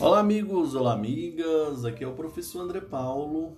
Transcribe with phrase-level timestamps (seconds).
[0.00, 1.84] Olá, amigos, olá, amigas.
[1.84, 3.56] Aqui é o professor André Paulo.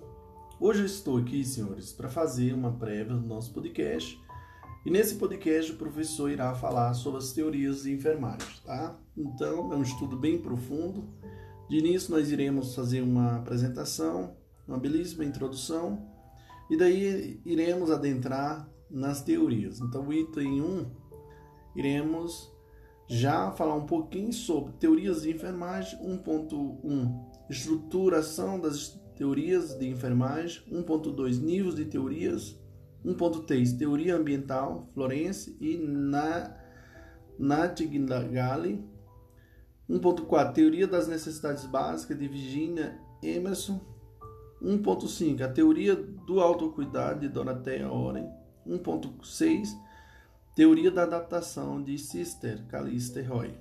[0.59, 4.19] Hoje eu estou aqui, senhores, para fazer uma prévia do nosso podcast.
[4.83, 8.97] E nesse podcast o professor irá falar sobre as teorias de enfermagem, tá?
[9.15, 11.07] Então, é um estudo bem profundo.
[11.69, 14.35] De início, nós iremos fazer uma apresentação,
[14.67, 16.09] uma belíssima introdução,
[16.71, 19.79] e daí iremos adentrar nas teorias.
[19.79, 20.91] Então, o item 1,
[21.75, 22.50] iremos
[23.11, 31.41] já falar um pouquinho sobre teorias de enfermagem 1.1, estruturação das teorias de enfermagem 1.2,
[31.41, 32.57] níveis de teorias
[33.05, 36.55] 1.3, teoria ambiental, Florence e na
[37.37, 38.81] Nightingale
[39.89, 43.81] 1.4, teoria das necessidades básicas de Virginia Emerson
[44.63, 48.29] 1.5, a teoria do autocuidado de Dorothea Oren
[48.65, 49.67] 1.6,
[50.55, 53.53] Teoria da adaptação de Sister, Callista Roy.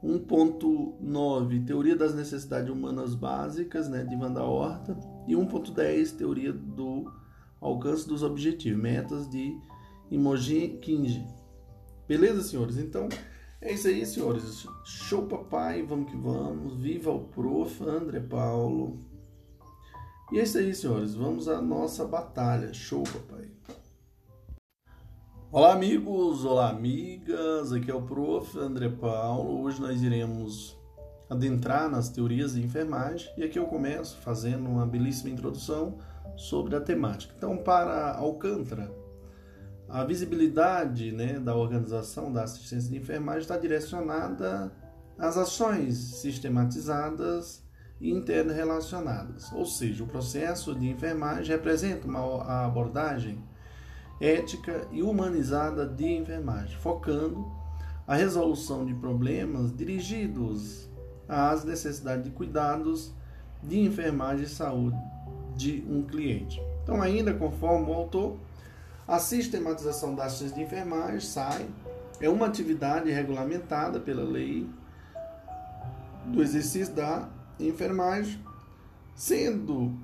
[0.03, 1.65] 1.9.
[1.65, 4.99] Teoria das necessidades humanas básicas, né, de Wanda Horta.
[5.25, 6.17] E 1.10.
[6.17, 7.09] Teoria do
[7.61, 9.57] alcance dos objetivos, metas de
[10.11, 11.25] Imogen Kinji.
[12.07, 12.77] Beleza, senhores?
[12.77, 13.07] Então,
[13.61, 14.65] é isso aí, senhores.
[14.85, 16.75] Show papai, vamos que vamos.
[16.75, 17.83] Viva o prof.
[17.83, 18.99] André Paulo.
[20.31, 21.13] E é isso aí, senhores.
[21.13, 22.73] Vamos à nossa batalha.
[22.73, 23.49] Show, papai.
[25.51, 26.45] Olá, amigos.
[26.45, 27.73] Olá, amigas.
[27.73, 28.57] Aqui é o prof.
[28.57, 29.63] André Paulo.
[29.63, 30.77] Hoje nós iremos
[31.29, 33.29] adentrar nas teorias de enfermagem.
[33.37, 35.97] E aqui eu começo fazendo uma belíssima introdução
[36.37, 37.33] sobre a temática.
[37.35, 38.89] Então, para Alcântara,
[39.89, 44.71] a visibilidade né, da organização da assistência de enfermagem está direcionada
[45.17, 47.63] às ações sistematizadas
[47.99, 53.43] e interrelacionadas, ou seja, o processo de enfermagem representa uma abordagem
[54.21, 57.51] ética e humanizada de enfermagem, focando
[58.07, 60.89] a resolução de problemas dirigidos
[61.27, 63.13] às necessidades de cuidados
[63.61, 64.97] de enfermagem e saúde
[65.55, 66.61] de um cliente.
[66.83, 68.37] Então, ainda conforme o autor,
[69.09, 71.67] a sistematização das ações de enfermagem, SAI,
[72.21, 74.69] é uma atividade regulamentada pela lei
[76.27, 77.27] do exercício da
[77.59, 78.39] enfermagem,
[79.15, 79.97] sendo,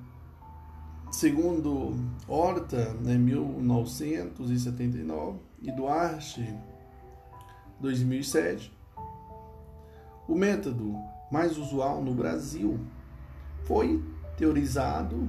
[1.12, 1.94] segundo
[2.26, 6.52] Horta, né, 1979, e Duarte,
[7.78, 8.76] 2007,
[10.26, 10.96] o método
[11.30, 12.80] mais usual no Brasil
[13.66, 14.02] foi
[14.36, 15.28] teorizado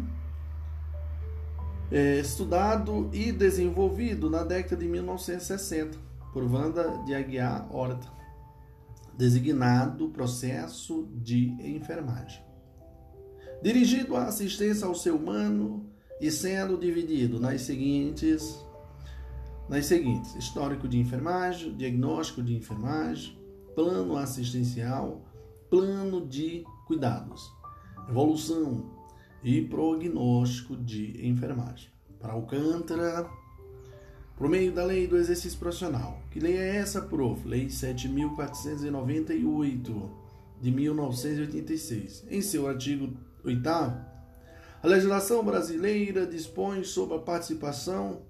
[1.92, 5.98] é, estudado e desenvolvido na década de 1960
[6.34, 8.08] por Wanda de Aguiar Horta,
[9.18, 12.44] designado processo de enfermagem.
[13.62, 15.90] Dirigido à assistência ao ser humano
[16.22, 18.64] e sendo dividido nas seguintes
[19.70, 23.38] nas seguintes: histórico de enfermagem, diagnóstico de enfermagem,
[23.76, 25.22] plano assistencial,
[25.70, 27.52] plano de cuidados,
[28.10, 28.97] evolução,
[29.44, 31.90] e prognóstico de enfermagem.
[32.20, 33.30] Para Alcântara,
[34.36, 36.22] por meio da lei do exercício profissional.
[36.32, 37.48] Que lei é essa, prof?
[37.48, 40.12] Lei 7498
[40.62, 42.26] de 1986.
[42.30, 43.68] Em seu artigo 8
[44.82, 48.22] a legislação brasileira dispõe sobre a participação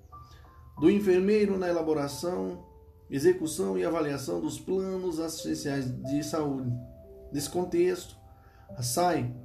[0.80, 2.64] do enfermeiro na elaboração,
[3.10, 6.72] execução e avaliação dos planos assistenciais de saúde.
[7.34, 8.16] Nesse contexto,
[8.70, 9.36] a SAI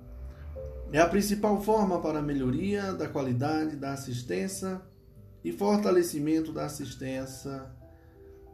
[0.92, 4.78] é a principal forma para a melhoria da qualidade da assistência
[5.42, 7.64] e fortalecimento da assistência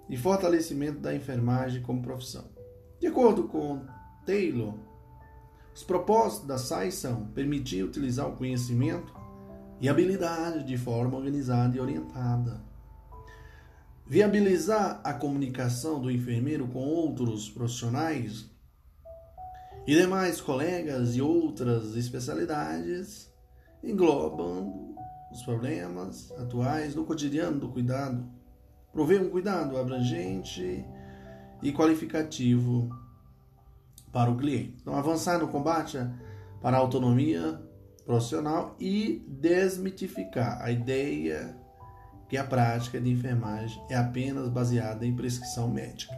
[0.08, 2.44] e fortalecimento da enfermagem como profissão.
[3.00, 3.84] De acordo com
[4.24, 4.74] Taylor,
[5.74, 9.12] os propósitos da SAI são permitir utilizar o conhecimento
[9.80, 12.62] e habilidade de forma organizada e orientada,
[14.06, 18.48] viabilizar a comunicação do enfermeiro com outros profissionais
[19.88, 23.32] e demais colegas de outras especialidades
[23.82, 24.94] englobam
[25.32, 28.22] os problemas atuais no cotidiano do cuidado,
[28.92, 30.84] prover um cuidado abrangente
[31.62, 32.90] e qualificativo
[34.12, 34.76] para o cliente.
[34.82, 35.96] Então, avançar no combate
[36.60, 37.58] para a autonomia
[38.04, 41.56] profissional e desmitificar a ideia
[42.28, 46.14] que a prática de enfermagem é apenas baseada em prescrição médica.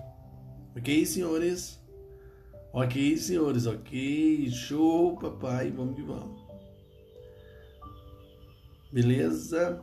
[0.76, 1.79] Ok, senhores?
[2.72, 4.48] Ok, senhores, ok.
[4.48, 5.72] Show, papai.
[5.72, 6.40] Vamos que vamos.
[8.92, 9.82] Beleza?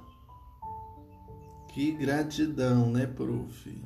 [1.74, 3.84] Que gratidão, né, prof?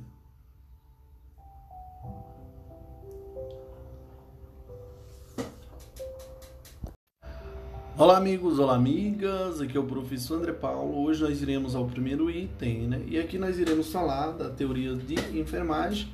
[7.98, 11.04] Olá amigos, olá amigas, aqui é o professor André Paulo.
[11.04, 13.04] Hoje nós iremos ao primeiro item, né?
[13.08, 16.08] E aqui nós iremos falar da teoria de enfermagem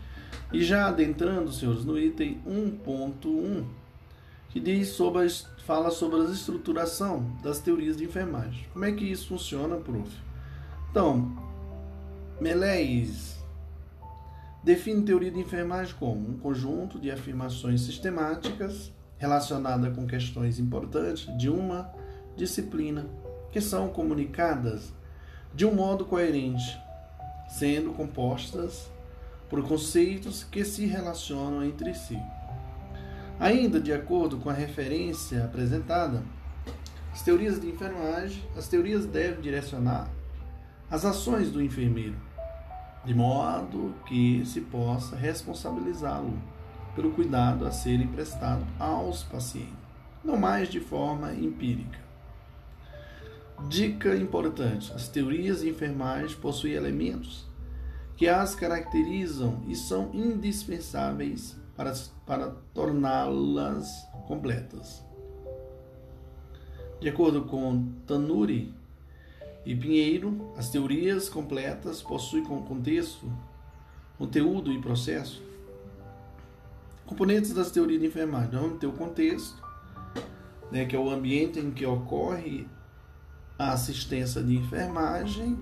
[0.52, 3.66] e já adentrando, senhores, no item 1.1,
[4.50, 5.30] que diz sobre a,
[5.66, 8.66] fala sobre a estruturação das teorias de enfermagem.
[8.72, 10.10] Como é que isso funciona, prof?
[10.90, 11.36] Então,
[12.40, 13.38] Meléis
[14.64, 21.50] define teoria de enfermagem como um conjunto de afirmações sistemáticas relacionada com questões importantes de
[21.50, 21.92] uma
[22.36, 23.06] disciplina
[23.52, 24.94] que são comunicadas
[25.54, 26.78] de um modo coerente,
[27.50, 28.90] sendo compostas
[29.50, 32.20] por conceitos que se relacionam entre si.
[33.40, 36.24] Ainda de acordo com a referência apresentada,
[37.14, 40.10] as teorias de enfermagem, as teorias devem direcionar
[40.90, 42.16] as ações do enfermeiro,
[43.04, 46.38] de modo que se possa responsabilizá-lo
[46.96, 49.74] pelo cuidado a ser emprestado aos pacientes,
[50.24, 52.00] não mais de forma empírica.
[53.68, 57.47] Dica importante: as teorias de enfermagem possuem elementos
[58.18, 61.94] que as caracterizam e são indispensáveis para,
[62.25, 63.88] para torná-las
[64.28, 65.06] completas.
[67.00, 68.74] De acordo com Tanuri
[69.66, 73.31] e Pinheiro, as teorias completas possuem contexto,
[74.18, 75.48] conteúdo e processo
[77.08, 78.52] Componentes das teorias de enfermagem.
[78.52, 79.63] Vamos ter o contexto,
[80.70, 82.68] né, que é o ambiente em que ocorre
[83.58, 85.58] a assistência de enfermagem.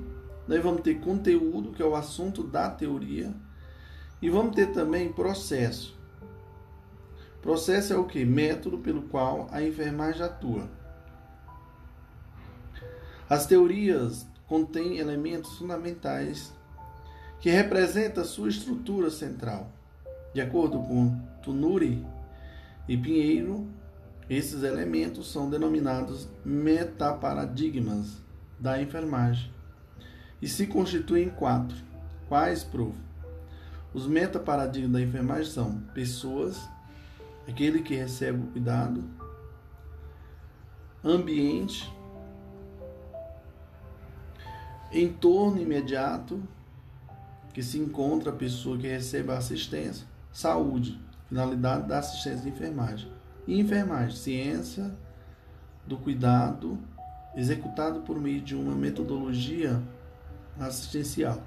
[0.47, 3.33] Nós vamos ter conteúdo, que é o assunto da teoria.
[4.21, 5.97] E vamos ter também processo.
[7.41, 8.23] Processo é o que?
[8.25, 10.69] Método pelo qual a enfermagem atua.
[13.29, 16.53] As teorias contêm elementos fundamentais
[17.39, 19.71] que representam sua estrutura central.
[20.33, 22.05] De acordo com Tunuri
[22.87, 23.67] e Pinheiro,
[24.29, 28.17] esses elementos são denominados metaparadigmas
[28.59, 29.54] da enfermagem
[30.41, 31.77] e se constituem em quatro.
[32.27, 32.95] Quais, prof?
[33.93, 36.67] Os metaparadigmas da enfermagem são pessoas,
[37.47, 39.03] aquele que recebe o cuidado,
[41.03, 41.89] ambiente,
[44.91, 46.41] entorno imediato,
[47.53, 50.99] que se encontra a pessoa que recebe a assistência, Saúde,
[51.29, 53.09] finalidade da assistência de enfermagem.
[53.47, 54.93] E enfermagem, ciência
[55.87, 56.77] do cuidado
[57.35, 59.81] executado por meio de uma metodologia
[60.59, 61.41] assistencial.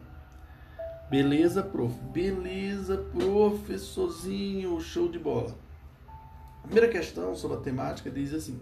[1.11, 1.95] Beleza, prof?
[2.13, 5.57] Beleza, professorzinho, show de bola.
[6.63, 8.61] A primeira questão sobre a temática diz assim: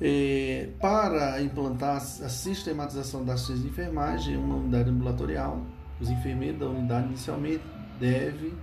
[0.00, 5.60] é, para implantar a sistematização da assistência de enfermagem em uma unidade ambulatorial,
[6.00, 7.64] os enfermeiros da unidade inicialmente
[7.98, 8.54] deve,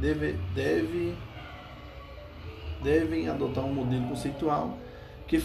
[0.00, 1.16] deve, deve,
[2.82, 4.78] devem adotar um modelo conceitual
[5.26, 5.38] que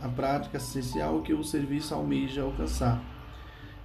[0.00, 3.02] a prática essencial que o serviço almeja alcançar.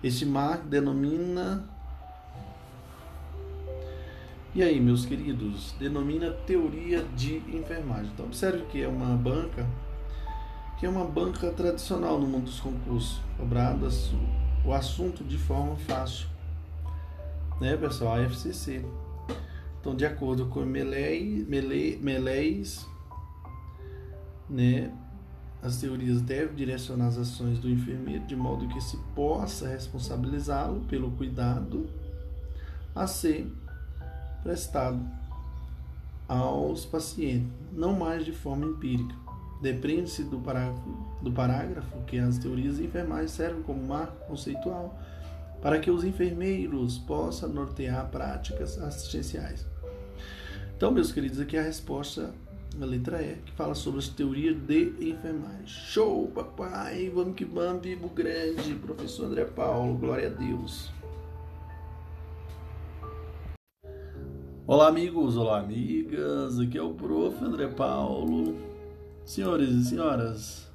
[0.03, 1.69] Este marco denomina
[4.55, 8.11] e aí, meus queridos, denomina teoria de enfermagem.
[8.13, 9.67] Então, observe que é uma banca
[10.79, 13.87] que é uma banca tradicional no mundo dos concursos, cobrado
[14.65, 16.27] o assunto de forma fácil
[17.63, 18.15] né, pessoal?
[18.15, 18.85] A FCC.
[19.79, 22.85] Então, de acordo com Meléis, Meléis
[24.49, 24.91] né,
[25.63, 31.09] as teorias devem direcionar as ações do enfermeiro de modo que se possa responsabilizá-lo pelo
[31.11, 31.89] cuidado
[32.93, 33.47] a ser
[34.43, 34.99] prestado
[36.27, 39.15] aos pacientes, não mais de forma empírica.
[39.61, 40.41] Depende-se do
[41.21, 44.99] do parágrafo que as teorias de enfermagem servem como marco conceitual
[45.61, 49.65] para que os enfermeiros possam nortear práticas assistenciais.
[50.75, 52.33] Então, meus queridos, aqui é a resposta
[52.77, 55.67] na letra E, que fala sobre as teorias de enfermagem.
[55.67, 57.09] Show, papai!
[57.13, 60.91] Vamos que vamos, vivo grande, professor André Paulo, glória a Deus.
[64.65, 67.43] Olá, amigos, olá, amigas, aqui é o prof.
[67.43, 68.55] André Paulo.
[69.25, 70.69] Senhores e senhoras,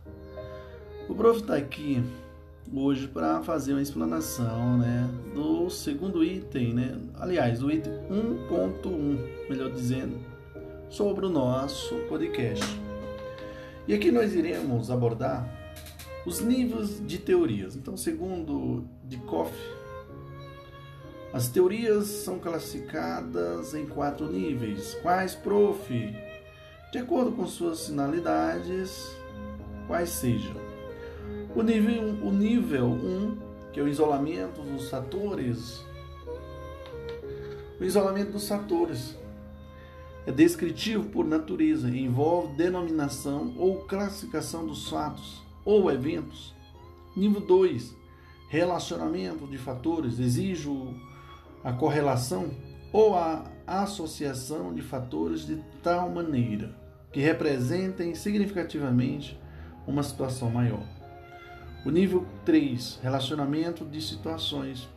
[1.07, 2.03] o prof está aqui
[2.73, 9.71] hoje para fazer uma explanação né, do segundo item, né, aliás, do item 1.1, melhor
[9.71, 10.19] dizendo,
[10.89, 12.65] sobre o nosso podcast.
[13.87, 15.49] E aqui nós iremos abordar
[16.27, 17.77] os níveis de teorias.
[17.77, 19.53] Então, segundo Dikoff,
[21.33, 24.95] as teorias são classificadas em quatro níveis.
[25.03, 25.89] Quais, prof?
[26.91, 29.15] De acordo com suas finalidades,
[29.87, 30.69] quais sejam
[31.55, 33.37] o nível, o nível 1,
[33.73, 35.83] que é o isolamento dos fatores.
[37.81, 39.17] O isolamento dos fatores
[40.29, 46.55] é descritivo por natureza, envolve denominação ou classificação dos fatos ou eventos.
[47.17, 47.97] Nível 2,
[48.51, 50.69] relacionamento de fatores, exige
[51.65, 52.51] a correlação
[52.93, 56.77] ou a associação de fatores de tal maneira
[57.11, 59.41] que representem significativamente
[59.87, 60.87] uma situação maior.
[61.87, 64.91] O nível 3, relacionamento de situações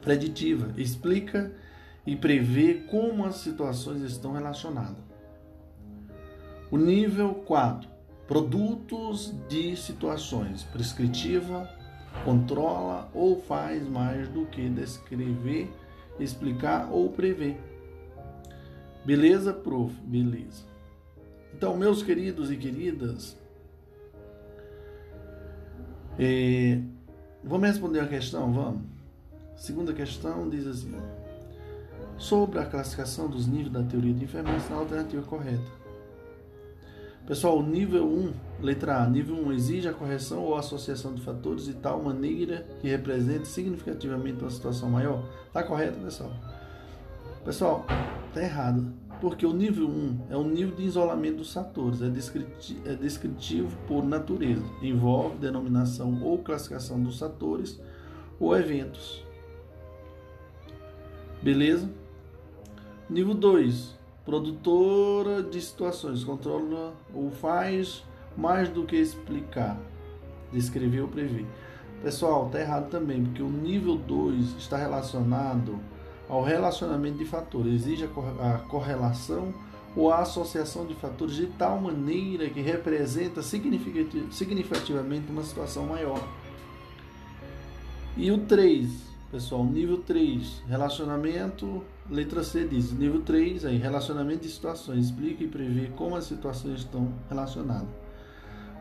[0.00, 1.52] preditiva, explica
[2.06, 5.04] e prevê como as situações estão relacionadas.
[6.70, 7.88] O nível 4,
[8.26, 11.68] produtos de situações, prescritiva,
[12.24, 15.70] controla ou faz mais do que descrever,
[16.18, 17.58] explicar ou prever.
[19.04, 19.94] Beleza, prof?
[20.02, 20.64] Beleza.
[21.54, 23.36] Então, meus queridos e queridas,
[26.18, 26.80] é,
[27.42, 28.52] vamos responder a questão?
[28.52, 28.82] Vamos.
[29.56, 30.94] Segunda questão diz assim:
[32.20, 35.80] sobre a classificação dos níveis da teoria de enfermagem na alternativa correta.
[37.26, 41.74] Pessoal, nível 1, letra A, nível 1 exige a correção ou associação de fatores de
[41.74, 45.24] tal maneira que represente significativamente uma situação maior.
[45.46, 46.30] Está correto, pessoal?
[47.42, 47.86] Pessoal,
[48.28, 48.92] está errado.
[49.18, 54.04] Porque o nível 1 é o nível de isolamento dos fatores, é é descritivo por
[54.04, 57.80] natureza, envolve denominação ou classificação dos fatores
[58.38, 59.24] ou eventos.
[61.42, 61.88] Beleza?
[63.10, 63.98] Nível 2.
[64.24, 66.22] Produtora de situações.
[66.22, 68.04] Controla ou faz
[68.36, 69.76] mais do que explicar.
[70.52, 71.44] Descrever ou prever.
[72.04, 75.80] Pessoal, tá errado também, porque o nível 2 está relacionado
[76.28, 77.82] ao relacionamento de fatores.
[77.82, 79.52] Exige a correlação
[79.96, 86.24] ou a associação de fatores de tal maneira que representa significativamente uma situação maior.
[88.16, 94.48] E o 3, Pessoal, nível 3, relacionamento, letra C diz, nível 3, aí, relacionamento de
[94.48, 97.88] situações, explica e prevê como as situações estão relacionadas.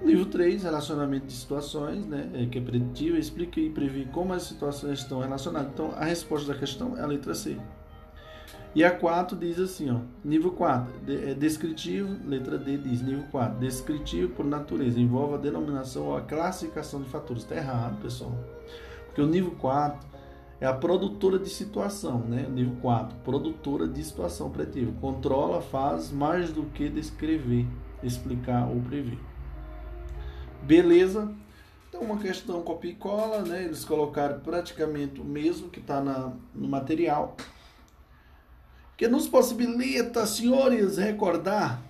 [0.01, 4.43] Nível 3, relacionamento de situações, né, é, que é preditivo, explica e prevê como as
[4.43, 5.71] situações estão relacionadas.
[5.73, 7.57] Então, a resposta da questão é a letra C.
[8.73, 13.59] E a 4 diz assim, ó, nível 4, é descritivo, letra D diz, nível 4,
[13.59, 17.43] descritivo por natureza, envolve a denominação ou a classificação de fatores.
[17.43, 18.33] Está errado, pessoal.
[19.07, 20.08] Porque o nível 4
[20.61, 22.45] é a produtora de situação, né?
[22.49, 24.91] Nível 4, produtora de situação pretiva.
[24.99, 27.65] Controla, faz mais do que descrever,
[28.03, 29.19] explicar ou prever.
[30.61, 31.33] Beleza?
[31.87, 33.63] Então, uma questão copia e cola, né?
[33.63, 37.37] Eles colocaram praticamente o mesmo que está no material.
[38.97, 41.81] Que nos possibilita, senhores, recordar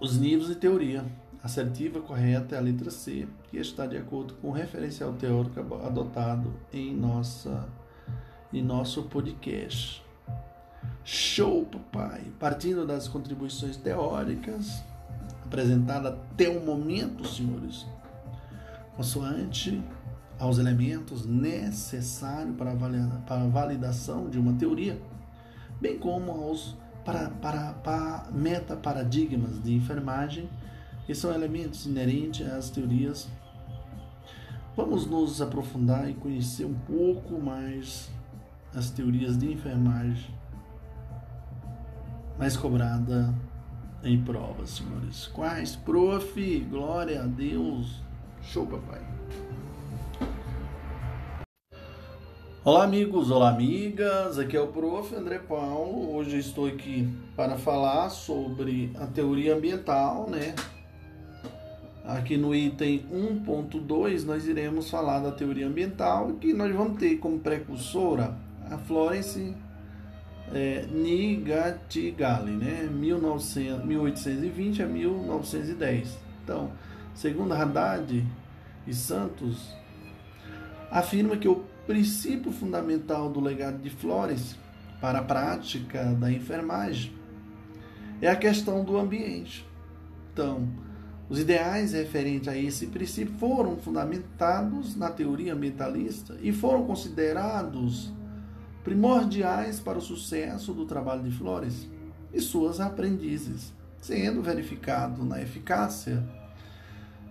[0.00, 1.04] os níveis de teoria
[1.42, 6.52] assertiva correta é a letra C, que está de acordo com o referencial teórico adotado
[6.72, 7.68] em, nossa,
[8.52, 10.04] em nosso podcast.
[11.04, 12.24] Show, papai!
[12.38, 14.82] Partindo das contribuições teóricas
[15.44, 17.86] apresentadas até o momento, senhores,
[18.94, 19.82] consoante
[20.38, 25.00] aos elementos necessários para a validação de uma teoria,
[25.80, 30.48] bem como aos para, para, para metaparadigmas de enfermagem
[31.08, 33.26] que são elementos inerentes às teorias.
[34.76, 38.10] Vamos nos aprofundar e conhecer um pouco mais
[38.74, 40.30] as teorias de enfermagem
[42.38, 43.34] mais cobrada
[44.04, 45.28] em provas, senhores.
[45.28, 45.76] Quais?
[45.76, 48.02] Prof, glória a Deus.
[48.42, 49.00] Show, papai.
[52.62, 54.38] Olá, amigos, olá, amigas.
[54.38, 55.14] Aqui é o Prof.
[55.14, 56.14] André Paulo.
[56.14, 60.54] Hoje estou aqui para falar sobre a teoria ambiental, né?
[62.08, 67.38] Aqui no item 1.2 nós iremos falar da teoria ambiental que nós vamos ter como
[67.38, 68.34] precursora
[68.70, 69.54] a Florence
[70.54, 72.88] é, Nightingale, né?
[72.90, 76.18] 1900, 1820 a 1910.
[76.42, 76.72] Então,
[77.14, 78.24] segundo Haddad
[78.86, 79.74] e Santos,
[80.90, 84.56] afirma que o princípio fundamental do legado de Florence
[84.98, 87.12] para a prática da enfermagem
[88.22, 89.66] é a questão do ambiente.
[90.32, 90.87] Então,
[91.28, 98.10] os ideais referentes a esse princípio foram fundamentados na teoria ambientalista e foram considerados
[98.82, 101.86] primordiais para o sucesso do trabalho de Flores
[102.32, 106.24] e suas aprendizes, sendo verificado na eficácia,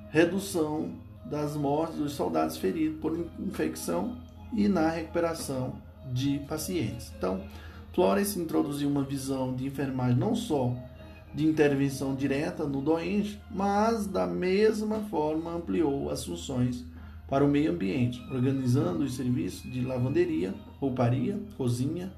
[0.09, 0.91] redução
[1.25, 4.17] das mortes dos soldados feridos por infecção
[4.53, 5.81] e na recuperação
[6.13, 7.11] de pacientes.
[7.17, 7.41] Então,
[7.93, 10.75] Flores introduziu uma visão de enfermagem não só
[11.33, 16.85] de intervenção direta no doente, mas da mesma forma ampliou as funções
[17.27, 22.11] para o meio ambiente, organizando os serviços de lavanderia, rouparia, cozinha,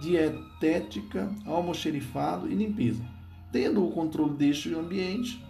[0.00, 3.04] dietética, almoxerifado e limpeza,
[3.52, 5.44] tendo o controle deste ambiente,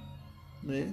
[0.62, 0.92] né,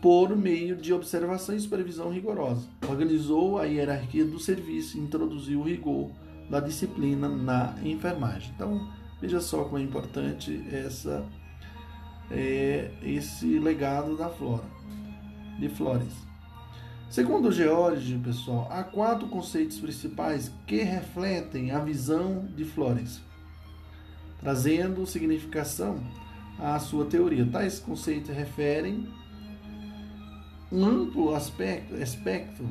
[0.00, 2.66] por meio de observação e supervisão rigorosa.
[2.88, 6.10] Organizou a hierarquia do serviço e introduziu o rigor
[6.50, 8.50] da disciplina na enfermagem.
[8.56, 8.90] Então,
[9.22, 11.24] veja só como é importante essa,
[12.28, 14.64] é, esse legado da flora,
[15.60, 16.12] de Flores.
[17.08, 23.20] Segundo George, pessoal, há quatro conceitos principais que refletem a visão de Flores,
[24.40, 26.02] trazendo significação
[26.58, 27.46] à sua teoria.
[27.46, 29.06] Tais conceitos referem
[30.72, 32.64] um amplo aspecto, aspecto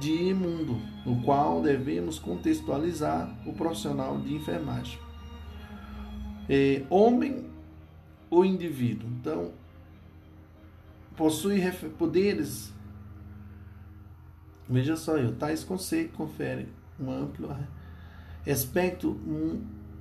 [0.00, 5.07] de mundo, no qual devemos contextualizar o profissional de enfermagem.
[6.48, 7.44] É, homem
[8.30, 9.08] ou indivíduo.
[9.20, 9.52] Então,
[11.16, 11.60] possui
[11.98, 12.72] poderes.
[14.68, 16.68] Veja só, eu, tais conceitos conferem
[17.00, 17.54] um amplo
[18.46, 19.18] aspecto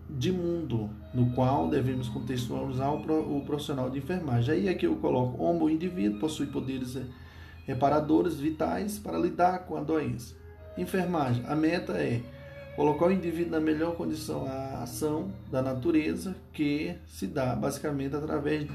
[0.10, 4.54] de mundo no qual devemos contextualizar o profissional de enfermagem.
[4.54, 7.04] Aí aqui eu coloco homem ou indivíduo possui poderes é,
[7.66, 10.36] reparadores vitais para lidar com a doença.
[10.78, 11.44] Enfermagem.
[11.46, 12.22] A meta é
[12.78, 18.68] colocar o indivíduo na melhor condição à ação da natureza que se dá basicamente através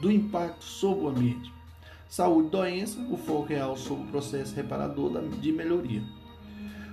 [0.00, 1.52] do impacto sobre o ambiente.
[2.08, 6.02] Saúde e doença, o foco real sobre o processo reparador de melhoria.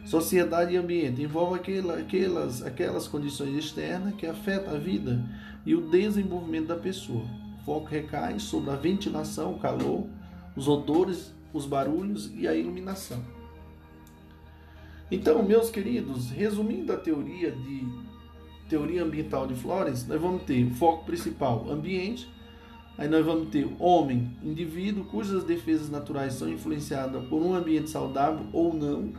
[0.06, 5.24] Sociedade e ambiente envolve aquelas, aquelas condições externas que afetam a vida
[5.66, 7.26] e o desenvolvimento da pessoa.
[7.62, 10.06] O foco recai sobre a ventilação, o calor,
[10.56, 13.39] os odores os barulhos e a iluminação.
[15.12, 17.88] Então, meus queridos, resumindo a teoria de
[18.70, 22.30] teoria ambiental de Flores, nós vamos ter o foco principal ambiente,
[22.96, 28.46] aí nós vamos ter homem, indivíduo cujas defesas naturais são influenciadas por um ambiente saudável
[28.54, 29.12] ou não,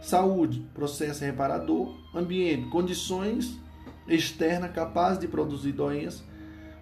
[0.00, 3.58] saúde, processo reparador, ambiente, condições
[4.06, 6.22] externas capazes de produzir doença,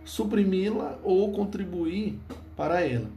[0.05, 2.19] suprimi-la ou contribuir
[2.55, 3.09] para ela.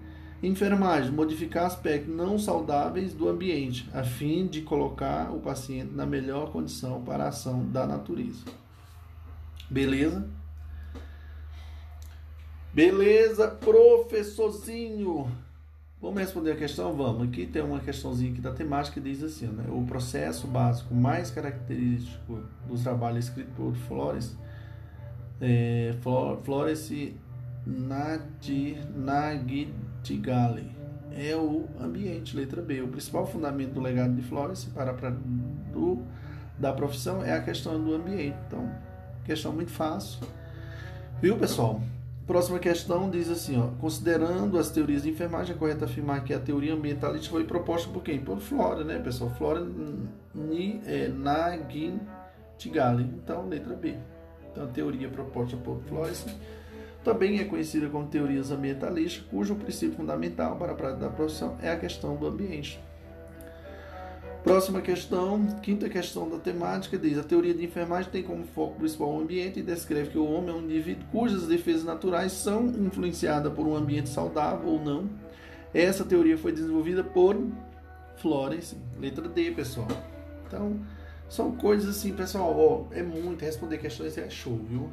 [0.44, 6.52] Enfermagem, modificar aspectos não saudáveis do ambiente, a fim de colocar o paciente na melhor
[6.52, 8.44] condição para a ação da natureza.
[9.70, 10.28] Beleza?
[12.74, 15.30] Beleza, professorzinho.
[16.02, 16.94] Vamos responder a questão?
[16.96, 17.28] Vamos.
[17.28, 19.66] Aqui tem uma questãozinha aqui da temática que diz assim, né?
[19.70, 24.36] O processo básico mais característico dos trabalhos escritos por Flores,
[25.40, 25.94] é,
[26.44, 26.92] Flores
[27.68, 28.80] Nadi,
[30.02, 30.70] Nagitigali.
[31.14, 32.82] É o ambiente, letra B.
[32.82, 36.02] O principal fundamento do legado de Flores para, para do,
[36.58, 38.38] da profissão é a questão do ambiente.
[38.48, 38.70] Então,
[39.26, 40.20] questão muito fácil.
[41.22, 41.82] Viu, pessoal?
[42.26, 46.40] Próxima questão diz assim, ó, considerando as teorias de enfermagem, é correto afirmar que a
[46.40, 48.22] teoria ambientalista foi proposta por quem?
[48.22, 49.32] Por Flora, né, pessoal?
[49.32, 49.68] Flora
[50.34, 53.04] Ni, é, Nagitigali.
[53.04, 53.96] Então, letra B.
[54.50, 56.26] Então, a teoria proposta por Flores
[57.04, 61.72] também é conhecida como teorias ambientalistas, cujo princípio fundamental para a prática da profissão é
[61.72, 62.80] a questão do ambiente.
[64.44, 69.14] Próxima questão, quinta questão da temática, diz: a teoria de enfermagem tem como foco principal
[69.14, 73.54] o ambiente e descreve que o homem é um indivíduo cujas defesas naturais são influenciadas
[73.54, 75.08] por um ambiente saudável ou não.
[75.74, 77.38] Essa teoria foi desenvolvida por
[78.18, 79.88] Florence, letra D, pessoal.
[80.48, 80.80] Então,
[81.30, 84.90] são coisas assim, pessoal, ó, é muito, responder questões é show, viu?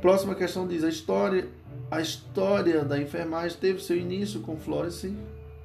[0.00, 1.48] Próxima questão diz: a história,
[1.90, 5.14] a história da enfermagem teve seu início com Florence,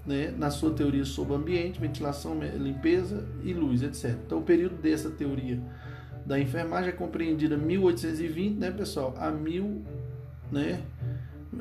[0.06, 4.18] né, na sua teoria sobre ambiente, ventilação, limpeza e luz, etc.
[4.26, 5.60] Então, o período dessa teoria
[6.26, 9.84] da enfermagem é compreendido 1820, né, pessoal, a mil,
[10.52, 10.82] né,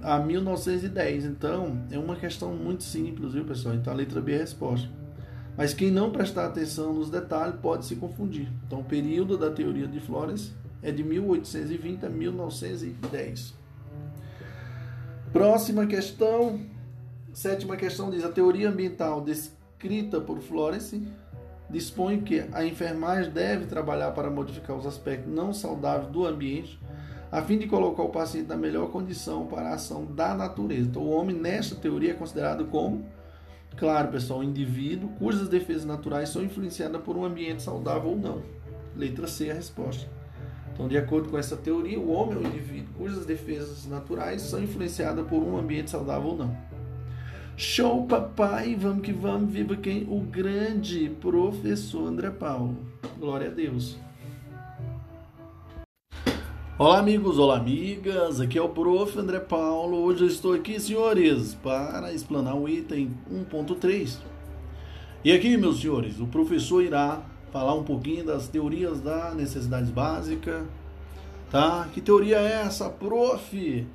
[0.02, 1.24] a 1910.
[1.26, 3.74] Então, é uma questão muito simples, viu, pessoal?
[3.74, 4.88] Então, a letra B é a resposta.
[5.56, 8.48] Mas quem não prestar atenção nos detalhes pode se confundir.
[8.66, 10.50] Então, o período da teoria de Florence
[10.84, 13.54] é de 1820 a 1910.
[15.32, 16.60] Próxima questão,
[17.32, 21.02] sétima questão diz: a teoria ambiental descrita por Florence
[21.68, 26.78] dispõe que a enfermagem deve trabalhar para modificar os aspectos não saudáveis do ambiente,
[27.32, 30.88] a fim de colocar o paciente na melhor condição para a ação da natureza.
[30.88, 33.04] Então, o homem, nesta teoria, é considerado como,
[33.76, 38.42] claro, pessoal, um indivíduo cujas defesas naturais são influenciadas por um ambiente saudável ou não.
[38.94, 40.08] Letra C a resposta.
[40.74, 44.60] Então, de acordo com essa teoria, o homem é um indivíduo cujas defesas naturais são
[44.60, 46.56] influenciadas por um ambiente saudável ou não.
[47.56, 48.74] Show, papai!
[48.74, 49.52] Vamos que vamos!
[49.52, 50.02] Viva quem?
[50.10, 52.76] O grande professor André Paulo.
[53.16, 53.96] Glória a Deus!
[56.76, 57.38] Olá, amigos!
[57.38, 58.40] Olá, amigas!
[58.40, 59.16] Aqui é o prof.
[59.16, 59.98] André Paulo.
[59.98, 64.18] Hoje eu estou aqui, senhores, para explanar o item 1.3.
[65.24, 67.22] E aqui, meus senhores, o professor irá
[67.54, 70.64] falar um pouquinho das teorias da necessidades básicas,
[71.52, 71.88] tá?
[71.94, 73.86] Que teoria é essa, prof?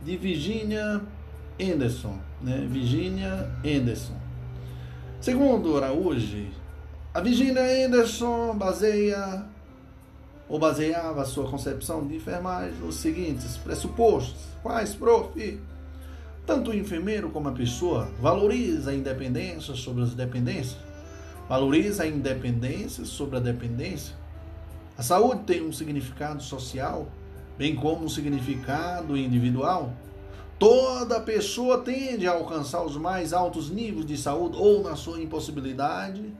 [0.00, 1.02] De Virginia
[1.60, 2.66] Anderson, né?
[2.70, 4.16] Virginia Anderson.
[5.20, 6.46] Segundo Araújo,
[7.12, 9.44] a Virginia Anderson baseia
[10.48, 14.40] ou baseava sua concepção de enfermagem nos seguintes pressupostos.
[14.62, 15.60] Quais, prof?
[16.46, 20.78] Tanto o enfermeiro como a pessoa valoriza a independência sobre as dependências,
[21.48, 24.14] valoriza a independência sobre a dependência.
[24.96, 27.08] A saúde tem um significado social,
[27.58, 29.92] bem como um significado individual.
[30.58, 36.32] Toda pessoa tende a alcançar os mais altos níveis de saúde ou, na sua impossibilidade,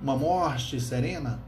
[0.00, 1.40] uma morte serena.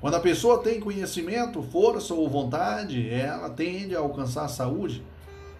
[0.00, 5.02] Quando a pessoa tem conhecimento, força ou vontade, ela tende a alcançar a saúde.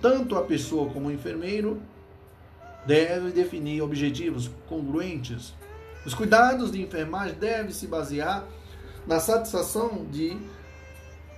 [0.02, 1.80] Tanto a pessoa como o enfermeiro
[2.86, 5.54] devem definir objetivos congruentes.
[6.04, 8.44] Os cuidados de enfermagem devem se basear
[9.06, 10.36] na satisfação de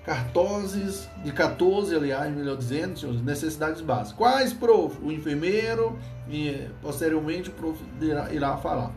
[0.05, 4.13] cartoses, de 14, aliás, melhor dizendo, necessidades básicas.
[4.13, 4.97] Quais, prof?
[5.03, 5.99] O enfermeiro
[6.29, 8.93] e posteriormente o prof irá, irá falar.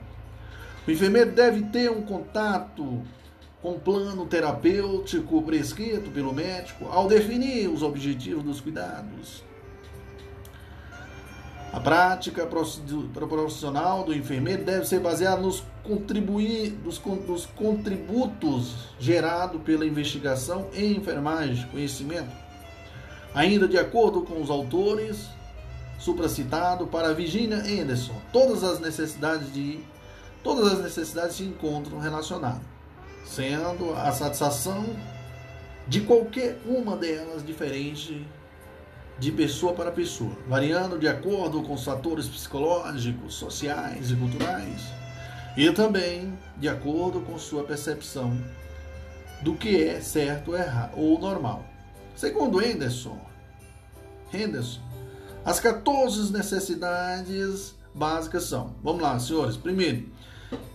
[0.88, 3.02] O enfermeiro deve ter um contato
[3.62, 9.44] com plano terapêutico prescrito pelo médico ao definir os objetivos dos cuidados.
[11.72, 16.98] A prática profissional do enfermeiro deve ser baseada nos, contribuir, nos
[17.46, 22.32] contributos gerados pela investigação em enfermagem, conhecimento.
[23.36, 25.28] Ainda de acordo com os autores
[26.00, 29.80] supracitado para Virginia Anderson, todas as necessidades de
[30.44, 32.80] todas as necessidades se encontram relacionadas
[33.30, 34.86] sendo a satisfação
[35.88, 38.26] de qualquer uma delas diferente
[39.20, 44.82] de pessoa para pessoa, variando de acordo com os fatores psicológicos, sociais e culturais,
[45.58, 48.38] e também de acordo com sua percepção
[49.42, 50.52] do que é certo
[50.96, 51.66] ou normal.
[52.16, 53.20] Segundo Henderson,
[54.34, 54.82] Henderson,
[55.44, 59.58] as 14 necessidades básicas são: vamos lá, senhores.
[59.58, 60.10] Primeiro,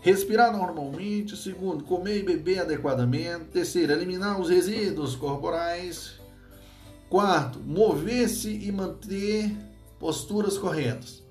[0.01, 1.37] Respirar normalmente.
[1.37, 3.47] Segundo, comer e beber adequadamente.
[3.47, 6.21] Terceiro, eliminar os resíduos corporais.
[7.15, 9.57] Quarto, mover-se e manter
[10.01, 11.23] posturas corretas.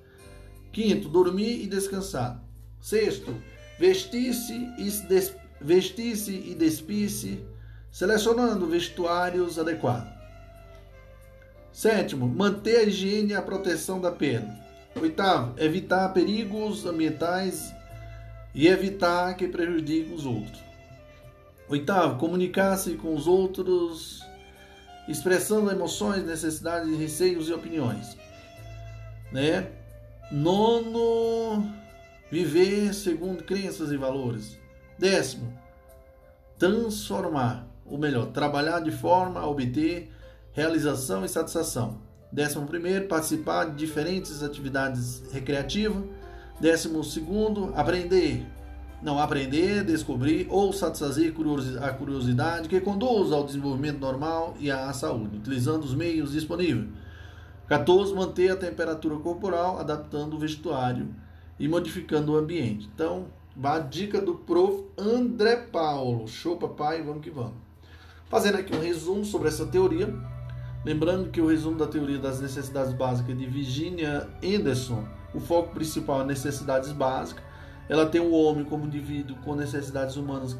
[0.71, 2.41] Quinto, dormir e descansar.
[2.79, 3.35] Sexto,
[3.77, 5.35] vestir-se e, des...
[5.59, 7.45] vestir e despir-se,
[7.91, 10.09] selecionando vestuários adequados.
[11.73, 14.47] Sétimo, manter a higiene e a proteção da pele.
[14.95, 17.73] Oitavo, evitar perigos ambientais
[18.55, 20.63] e evitar que prejudique os outros.
[21.67, 24.23] Oitavo, comunicar-se com os outros,
[25.07, 28.17] expressando emoções, necessidades, receios e opiniões.
[29.31, 29.67] Né?
[30.31, 31.71] Nono,
[32.31, 34.57] viver segundo crenças e valores.
[34.97, 35.53] Décimo,
[36.57, 40.11] transformar, ou melhor, trabalhar de forma a obter
[40.53, 42.01] realização e satisfação.
[42.31, 46.03] Décimo primeiro, participar de diferentes atividades recreativas
[46.59, 48.45] Décimo segundo, aprender.
[49.03, 51.33] Não aprender, descobrir ou satisfazer
[51.81, 56.87] a curiosidade que conduz ao desenvolvimento normal e à saúde, utilizando os meios disponíveis.
[57.67, 58.13] 14.
[58.13, 61.13] Manter a temperatura corporal, adaptando o vestuário
[61.59, 62.89] e modificando o ambiente.
[62.93, 63.27] Então,
[63.61, 64.85] a dica do prof.
[64.97, 66.27] André Paulo.
[66.27, 67.53] Show, papai, vamos que vamos.
[68.29, 70.13] Fazendo aqui um resumo sobre essa teoria.
[70.85, 76.21] Lembrando que o resumo da teoria das necessidades básicas de Virginia Anderson o foco principal
[76.21, 77.43] é necessidades básicas.
[77.89, 80.57] Ela tem o homem como indivíduo com necessidades humanas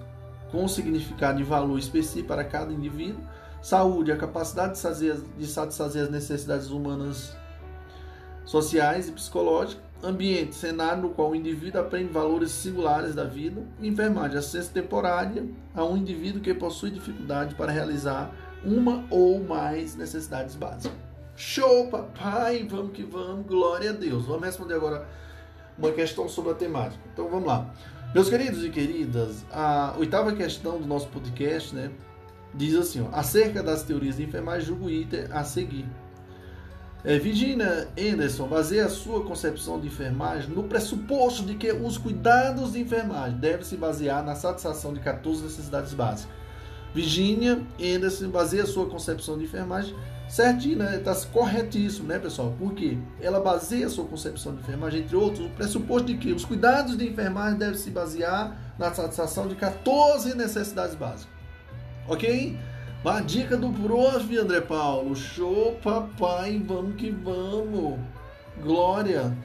[0.54, 3.20] com significado e valor específico para cada indivíduo.
[3.60, 7.36] Saúde, a capacidade de, satisfazer, de satisfazer as necessidades humanas,
[8.46, 9.82] sociais e psicológicas.
[10.04, 13.64] Ambiente, cenário no qual o indivíduo aprende valores singulares da vida.
[13.82, 18.32] Enfermagem, assistência temporária a um indivíduo que possui dificuldade para realizar
[18.64, 20.96] uma ou mais necessidades básicas.
[21.36, 22.68] Show, papai!
[22.70, 24.26] Vamos que vamos, glória a Deus.
[24.26, 25.08] Vamos responder agora
[25.78, 27.02] uma questão sobre a temática.
[27.12, 27.74] Então vamos lá.
[28.14, 31.90] Meus queridos e queridas, a oitava questão do nosso podcast, né,
[32.54, 35.86] diz assim, ó, acerca das teorias de enfermagem, julgo item a seguir.
[37.04, 42.74] É, Virginia Anderson baseia a sua concepção de enfermagem no pressuposto de que os cuidados
[42.74, 46.43] de enfermagem devem se basear na satisfação de 14 necessidades básicas.
[46.94, 49.96] Virginia Anderson baseia a sua concepção de enfermagem
[50.28, 50.98] certinho, né?
[50.98, 52.54] Está corretíssimo, né, pessoal?
[52.58, 56.46] Porque ela baseia a sua concepção de enfermagem, entre outros, o pressuposto de que os
[56.46, 61.28] cuidados de enfermagem devem se basear na satisfação de 14 necessidades básicas.
[62.08, 62.58] Ok?
[63.04, 64.38] Uma dica do prof.
[64.38, 65.16] André Paulo.
[65.16, 66.62] Show, papai.
[66.66, 68.00] Vamos que vamos.
[68.62, 69.36] Glória.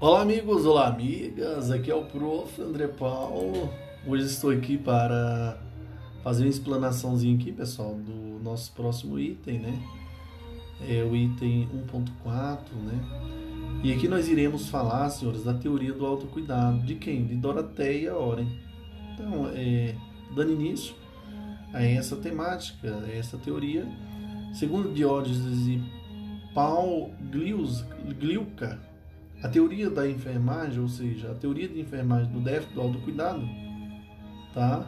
[0.00, 2.62] Olá amigos, olá amigas, aqui é o Prof.
[2.62, 3.68] André Paulo.
[4.08, 5.58] Hoje estou aqui para
[6.24, 9.82] fazer uma explanaçãozinha aqui, pessoal, do nosso próximo item, né?
[10.88, 12.98] É o item 1.4, né?
[13.84, 16.80] E aqui nós iremos falar, senhores, da teoria do autocuidado.
[16.86, 17.26] De quem?
[17.26, 18.48] De Doroteia Oren.
[19.12, 19.94] Então, é,
[20.34, 20.94] dando início
[21.74, 23.86] a essa temática, a essa teoria,
[24.54, 25.82] segundo Diógenes e
[26.54, 28.80] Paul Gliuca,
[29.42, 33.67] a teoria da enfermagem, ou seja, a teoria de enfermagem do déficit do autocuidado,
[34.58, 34.84] tá?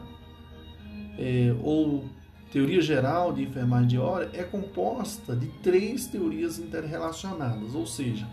[1.17, 2.03] É, ou
[2.51, 8.27] teoria geral de enfermagem de hora, é composta de três teorias interrelacionadas, ou seja,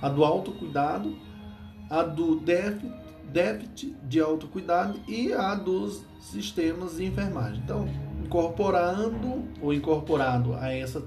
[0.00, 1.16] a do autocuidado,
[1.90, 2.92] a do déficit,
[3.32, 7.60] déficit de autocuidado e a dos sistemas de enfermagem.
[7.64, 7.88] Então,
[8.24, 11.04] incorporando ou incorporado a, essa,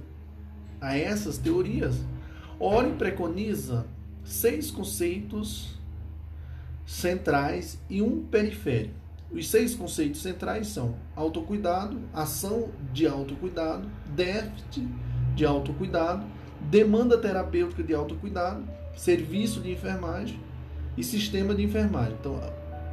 [0.81, 1.95] a essas teorias,
[2.59, 3.85] Ore preconiza
[4.25, 5.77] seis conceitos
[6.85, 9.06] centrais e um periférico.
[9.31, 14.87] Os seis conceitos centrais são autocuidado, ação de autocuidado, déficit
[15.35, 16.25] de autocuidado,
[16.61, 18.63] demanda terapêutica de autocuidado,
[18.95, 20.39] serviço de enfermagem
[20.97, 22.15] e sistema de enfermagem.
[22.19, 22.39] Então,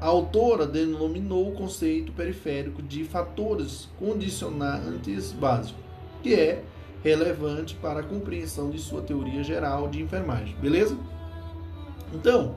[0.00, 5.82] a autora denominou o conceito periférico de fatores condicionantes básicos,
[6.22, 6.62] que é
[7.02, 10.56] relevante para a compreensão de sua teoria geral de enfermagem.
[10.60, 10.96] Beleza?
[12.12, 12.56] Então,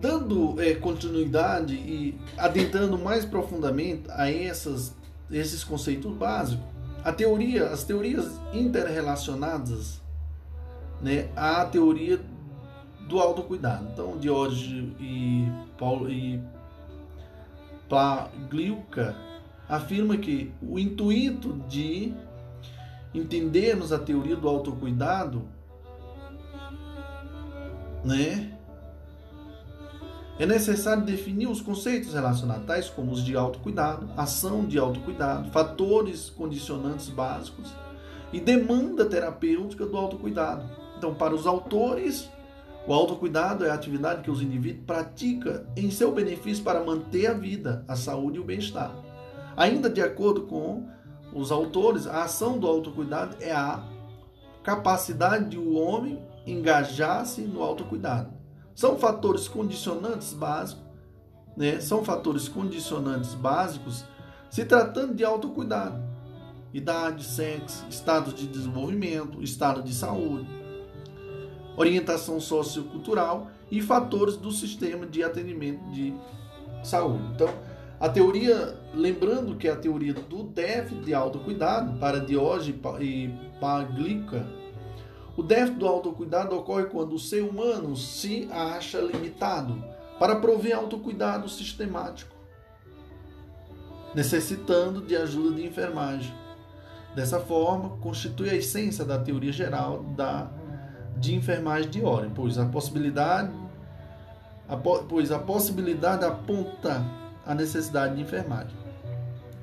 [0.00, 4.94] dando é, continuidade e adentrando mais profundamente a essas,
[5.30, 6.64] esses conceitos básicos,
[7.04, 10.00] a teoria, as teorias interrelacionadas,
[11.00, 12.20] né, à teoria
[13.08, 13.86] do autocuidado.
[13.92, 16.40] Então, Diógenes e Paulo e
[17.88, 19.16] Pagliuca
[19.68, 22.12] afirma que o intuito de
[23.14, 25.46] entendermos a teoria do autocuidado
[28.04, 28.57] né?
[30.38, 36.30] É necessário definir os conceitos relacionados, tais como os de autocuidado, ação de autocuidado, fatores
[36.30, 37.72] condicionantes básicos
[38.32, 40.64] e demanda terapêutica do autocuidado.
[40.96, 42.28] Então, para os autores,
[42.86, 47.34] o autocuidado é a atividade que os indivíduos praticam em seu benefício para manter a
[47.34, 48.94] vida, a saúde e o bem-estar.
[49.56, 50.86] Ainda de acordo com
[51.34, 53.82] os autores, a ação do autocuidado é a
[54.62, 58.37] capacidade do homem engajar-se no autocuidado.
[58.78, 60.84] São fatores condicionantes básicos,
[61.56, 61.80] né?
[61.80, 64.04] São fatores condicionantes básicos
[64.48, 66.00] se tratando de autocuidado.
[66.72, 70.46] Idade, sexo, estado de desenvolvimento, estado de saúde,
[71.76, 76.14] orientação sociocultural e fatores do sistema de atendimento de
[76.84, 77.24] saúde.
[77.34, 77.48] Então,
[77.98, 83.28] a teoria, lembrando que a teoria do déficit de autocuidado para Diógenes e
[83.60, 84.46] Paglica
[85.38, 89.84] o déficit do autocuidado ocorre quando o ser humano se acha limitado
[90.18, 92.34] para prover autocuidado sistemático,
[94.16, 96.34] necessitando de ajuda de enfermagem.
[97.14, 100.50] Dessa forma, constitui a essência da teoria geral da,
[101.16, 103.52] de enfermagem de Oren, pois a possibilidade
[104.68, 107.04] a, pois a possibilidade aponta
[107.46, 108.76] a necessidade de enfermagem.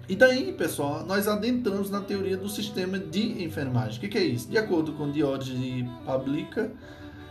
[0.07, 3.97] E daí, pessoal, nós adentramos na teoria do sistema de enfermagem.
[3.97, 4.47] O que, que é isso?
[4.47, 6.71] De acordo com Diógenes Publica,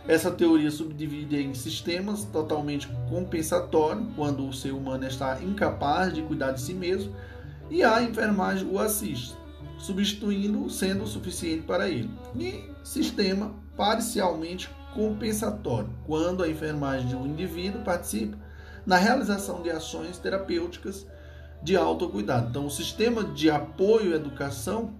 [0.05, 6.51] essa teoria subdivide em sistemas totalmente compensatórios, quando o ser humano está incapaz de cuidar
[6.51, 7.15] de si mesmo,
[7.69, 9.33] e a enfermagem o assiste,
[9.77, 12.11] substituindo sendo suficiente para ele.
[12.37, 18.37] E sistema parcialmente compensatório, quando a enfermagem de um indivíduo participa
[18.85, 21.07] na realização de ações terapêuticas
[21.61, 22.49] de autocuidado.
[22.49, 24.93] Então, o sistema de apoio à educação,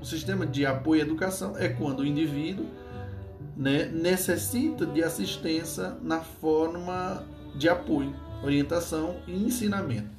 [0.00, 2.66] o sistema de apoio à educação é quando o indivíduo
[3.56, 7.24] né, necessita de assistência na forma
[7.56, 10.16] de apoio, orientação e ensinamento.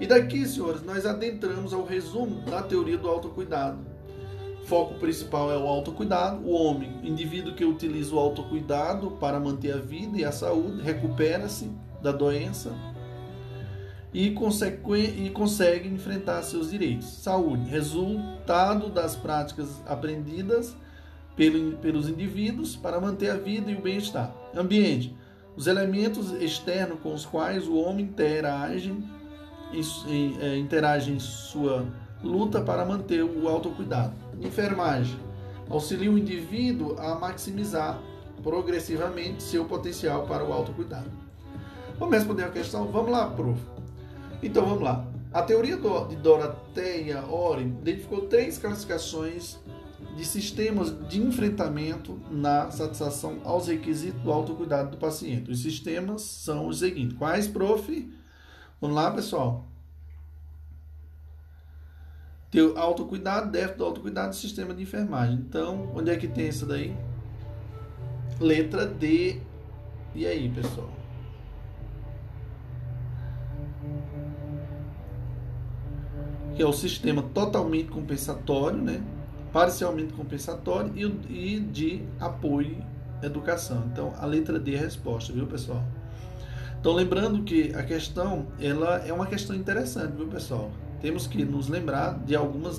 [0.00, 3.78] E daqui, senhores, nós adentramos ao resumo da teoria do autocuidado.
[4.64, 6.42] Foco principal é o autocuidado.
[6.46, 11.70] O homem, indivíduo que utiliza o autocuidado para manter a vida e a saúde, recupera-se
[12.00, 12.72] da doença,
[14.12, 17.08] e, e consegue enfrentar seus direitos.
[17.08, 20.76] Saúde, resultado das práticas aprendidas
[21.36, 24.34] pelo, pelos indivíduos para manter a vida e o bem-estar.
[24.54, 25.16] Ambiente,
[25.56, 28.94] os elementos externos com os quais o homem interage
[29.72, 31.86] em, em, é, interage em sua
[32.22, 34.12] luta para manter o autocuidado.
[34.40, 35.18] Enfermagem,
[35.68, 38.00] auxilia o indivíduo a maximizar
[38.42, 41.10] progressivamente seu potencial para o autocuidado.
[41.98, 42.86] Vamos responder a questão?
[42.86, 43.79] Vamos lá, prof.
[44.42, 45.06] Então vamos lá.
[45.32, 49.58] A teoria de Dorothea Oren identificou três classificações
[50.16, 55.50] de sistemas de enfrentamento na satisfação aos requisitos do autocuidado do paciente.
[55.50, 57.16] Os sistemas são os seguintes.
[57.16, 58.12] Quais, prof?
[58.80, 59.66] Vamos lá, pessoal.
[62.50, 65.36] Ter autocuidado, déficit do autocuidado sistema de enfermagem.
[65.36, 66.96] Então, onde é que tem isso daí?
[68.40, 69.40] Letra D.
[70.14, 70.99] E aí, pessoal?
[76.60, 79.02] Que é o sistema totalmente compensatório, né?
[79.50, 82.84] parcialmente compensatório e, e de apoio
[83.22, 83.82] à educação.
[83.90, 85.82] Então, a letra D é a resposta, viu, pessoal?
[86.78, 90.70] Então, lembrando que a questão, ela é uma questão interessante, viu, pessoal?
[91.00, 92.78] Temos que nos lembrar de algumas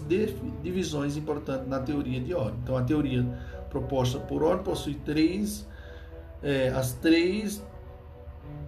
[0.61, 2.59] divisões importantes na teoria de ordem.
[2.61, 3.25] Então, a teoria
[3.71, 5.67] proposta por ordem possui três,
[6.43, 7.63] é, as três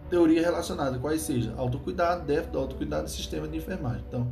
[0.09, 4.03] teorias relacionadas, quais sejam autocuidado, déficit do autocuidado e sistema de enfermagem.
[4.07, 4.27] Então,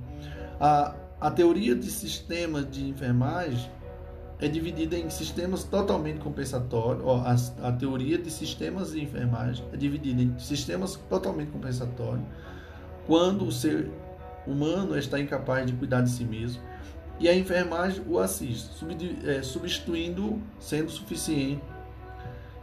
[0.62, 3.70] a a teoria de sistemas de enfermagem
[4.40, 7.04] é dividida em sistemas totalmente compensatórios.
[7.06, 12.26] Ó, a, a, teoria de sistemas de enfermagem é dividida em sistemas totalmente compensatórios,
[13.06, 13.92] quando o ser
[14.48, 16.60] humano está incapaz de cuidar de si mesmo,
[17.20, 18.84] e a enfermagem o assiste,
[19.24, 21.62] é, substituindo, sendo suficiente,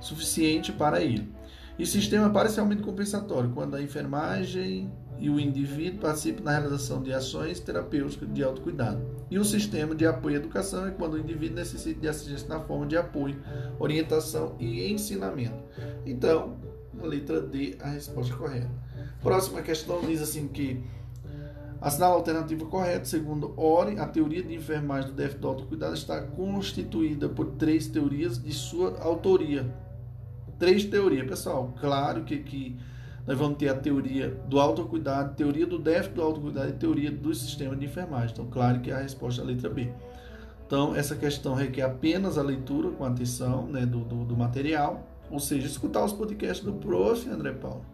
[0.01, 1.33] suficiente para ele.
[1.79, 7.61] E sistema parcialmente compensatório, quando a enfermagem e o indivíduo participa na realização de ações
[7.61, 9.01] terapêuticas de autocuidado.
[9.31, 12.61] E o sistema de apoio à educação é quando o indivíduo necessita de assistência na
[12.61, 13.37] forma de apoio,
[13.79, 15.63] orientação e ensinamento.
[16.07, 16.57] Então,
[17.03, 18.71] a letra D, a resposta correta.
[19.23, 20.83] Próxima questão diz assim que
[21.81, 26.21] assinala a alternativa correta, segundo Ore, a teoria de enfermagem do déficit do autocuidado está
[26.23, 29.69] constituída por três teorias de sua autoria.
[30.59, 31.73] Três teorias, pessoal.
[31.81, 32.77] Claro que, que
[33.29, 37.35] nós vamos ter a teoria do autocuidado, teoria do déficit do autocuidado e teoria do
[37.35, 38.31] sistema de enfermagem.
[38.33, 39.93] Então, claro que a resposta é a letra B.
[40.67, 45.39] Então, essa questão requer apenas a leitura com atenção né, do, do, do material, ou
[45.39, 47.29] seja, escutar os podcasts do prof.
[47.29, 47.85] André Paulo.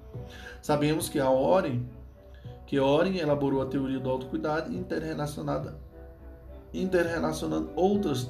[0.62, 1.82] Sabemos que a Oren,
[2.64, 5.82] que Oren elaborou a teoria do autocuidado interrelacionada
[6.72, 8.28] interrelacionando outras,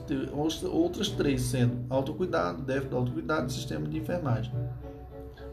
[0.70, 4.52] outras três, sendo autocuidado, déficit do autocuidado e sistema de enfermagem.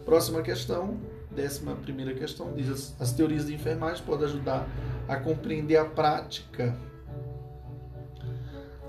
[0.03, 0.97] Próxima questão,
[1.35, 4.67] décima primeira questão, diz as, as teorias de enfermagem podem ajudar
[5.07, 6.77] a compreender a prática.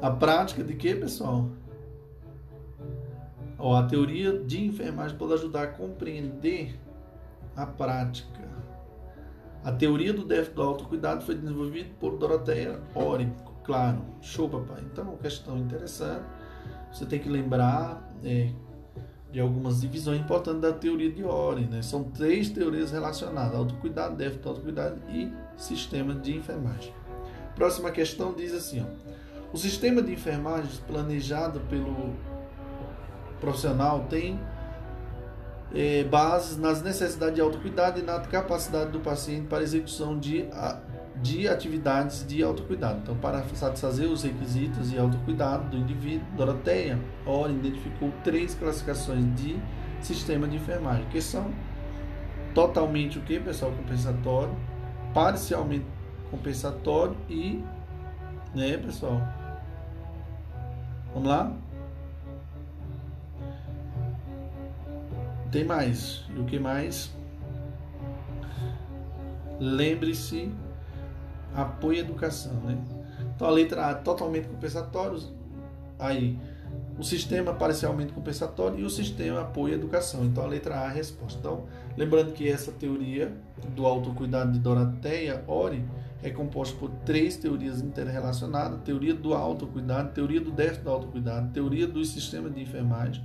[0.00, 1.48] A prática de quê, pessoal?
[3.58, 6.76] Ó, a teoria de enfermagem pode ajudar a compreender
[7.54, 8.42] a prática.
[9.62, 13.32] A teoria do déficit do autocuidado foi desenvolvida por Doroteia Oren.
[13.62, 14.82] Claro, show, papai.
[14.90, 16.24] Então, questão interessante.
[16.92, 18.50] Você tem que lembrar é,
[19.32, 21.66] de algumas divisões importantes da teoria de Oren.
[21.66, 21.80] Né?
[21.82, 26.92] São três teorias relacionadas: autocuidado, déficit, autocuidado e sistema de enfermagem.
[27.56, 29.12] Próxima questão diz assim: ó,
[29.52, 32.14] o sistema de enfermagem planejado pelo
[33.40, 34.38] profissional tem
[35.74, 40.46] é, bases nas necessidades de autocuidado e na capacidade do paciente para execução de
[41.22, 42.98] de atividades de autocuidado.
[43.02, 49.56] Então, para satisfazer os requisitos de autocuidado do indivíduo, Doroteia Ora identificou três classificações de
[50.00, 51.52] sistema de enfermagem, que são
[52.54, 53.70] totalmente o que, pessoal?
[53.72, 54.54] Compensatório,
[55.14, 55.86] parcialmente
[56.30, 57.62] compensatório e,
[58.54, 59.20] né, pessoal?
[61.12, 61.52] Vamos lá?
[65.52, 66.24] Tem mais.
[66.34, 67.14] E o que mais?
[69.60, 70.50] Lembre-se
[71.54, 72.78] apoio à educação, né?
[73.34, 75.18] Então a letra A totalmente compensatório,
[75.98, 76.38] aí
[76.98, 80.24] o sistema parcialmente compensatório e o sistema apoio à educação.
[80.24, 81.38] Então a letra A é a resposta.
[81.38, 81.64] Então,
[81.96, 83.32] lembrando que essa teoria
[83.74, 85.84] do autocuidado de Doroteia Ori
[86.22, 91.86] é composta por três teorias interrelacionadas: teoria do autocuidado, teoria do déficit do autocuidado, teoria
[91.86, 93.24] dos sistemas de enfermagem.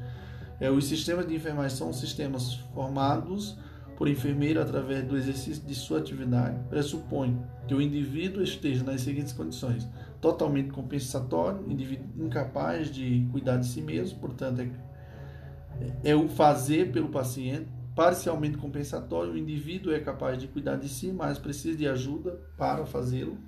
[0.59, 3.55] É, os sistemas de enfermagem são sistemas formados
[3.97, 9.33] por enfermeiro através do exercício de sua atividade pressupõe que o indivíduo esteja nas seguintes
[9.33, 9.87] condições:
[10.21, 17.09] totalmente compensatório, indivíduo incapaz de cuidar de si mesmo, portanto, é, é o fazer pelo
[17.09, 22.39] paciente, parcialmente compensatório, o indivíduo é capaz de cuidar de si, mas precisa de ajuda
[22.55, 23.39] para fazê-lo.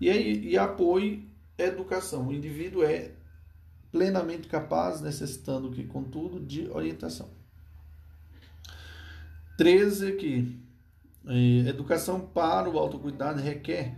[0.00, 1.22] E, aí, e apoio
[1.56, 2.26] educação.
[2.26, 3.12] O indivíduo é
[3.92, 7.41] plenamente capaz, necessitando que, contudo, de orientação.
[9.56, 10.58] 13 aqui.
[11.26, 13.96] É, educação para o autocuidado requer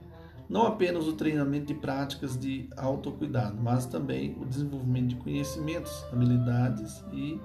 [0.48, 7.02] não apenas o treinamento de práticas de autocuidado, mas também o desenvolvimento de conhecimentos, habilidades
[7.12, 7.40] e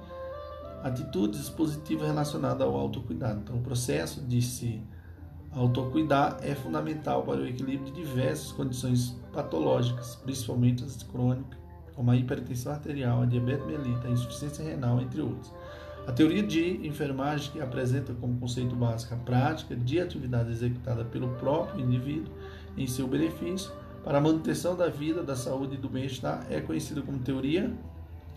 [0.83, 3.39] atitudes positivas relacionadas ao autocuidado.
[3.39, 4.83] Então, o processo de se
[5.51, 11.57] Autocuidar é fundamental para o equilíbrio de diversas condições patológicas, principalmente as crônicas,
[11.95, 15.51] como a hipertensão arterial, a diabetes mellitus, a insuficiência renal, entre outros.
[16.09, 21.35] A teoria de enfermagem que apresenta como conceito básico a prática de atividade executada pelo
[21.35, 22.33] próprio indivíduo
[22.75, 23.71] em seu benefício
[24.03, 27.71] para a manutenção da vida, da saúde e do bem-estar é conhecida como teoria.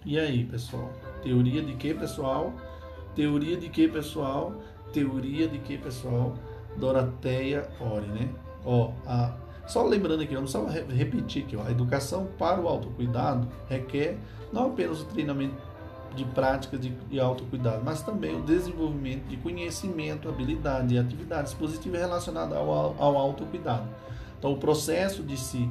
[0.05, 0.93] E aí, pessoal?
[1.23, 2.53] Teoria de que, pessoal?
[3.15, 4.63] Teoria de que, pessoal?
[4.93, 6.35] Teoria de que, pessoal?
[6.77, 8.29] Dorateia Ori, né?
[8.67, 9.35] Ó, a,
[9.67, 14.19] só lembrando aqui, vamos só repetir aqui, ó, a educação para o autocuidado requer
[14.53, 15.55] não apenas o treinamento
[16.15, 22.01] de práticas de, de autocuidado, mas também o desenvolvimento de conhecimento, habilidade e atividades positivas
[22.01, 23.89] relacionadas ao, ao autocuidado.
[24.39, 25.69] Então, o processo de se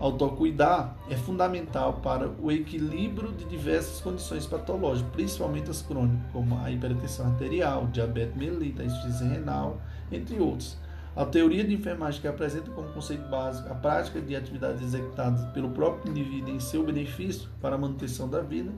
[0.00, 6.70] autocuidar é fundamental para o equilíbrio de diversas condições patológicas, principalmente as crônicas, como a
[6.70, 9.80] hipertensão arterial, diabetes mellitus, insuficiência renal,
[10.10, 10.76] entre outros.
[11.16, 15.70] A teoria de enfermagem que apresenta como conceito básico a prática de atividades executadas pelo
[15.70, 18.70] próprio indivíduo em seu benefício para a manutenção da vida,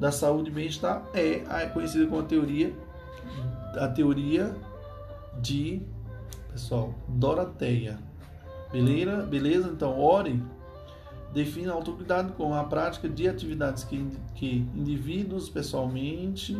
[0.00, 2.74] da saúde e bem-estar é conhecida como a teoria
[3.76, 4.54] a teoria
[5.40, 5.80] de
[6.50, 7.98] pessoal Doroteia.
[8.72, 9.22] Beleza?
[9.22, 9.68] Beleza?
[9.68, 10.42] Então, ore
[11.32, 16.58] define autocuidado como a prática de atividades que, que indivíduos pessoalmente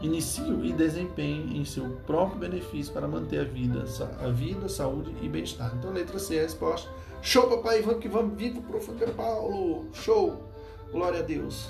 [0.00, 3.84] iniciam e desempenham em seu próprio benefício para manter a vida,
[4.22, 5.74] a vida, saúde e bem-estar.
[5.78, 6.90] Então, letra C é a resposta.
[7.22, 8.90] Show, papai, vamos que vamos, viva o prof.
[8.90, 9.86] André Paulo.
[9.92, 10.42] Show.
[10.90, 11.68] Glória a Deus.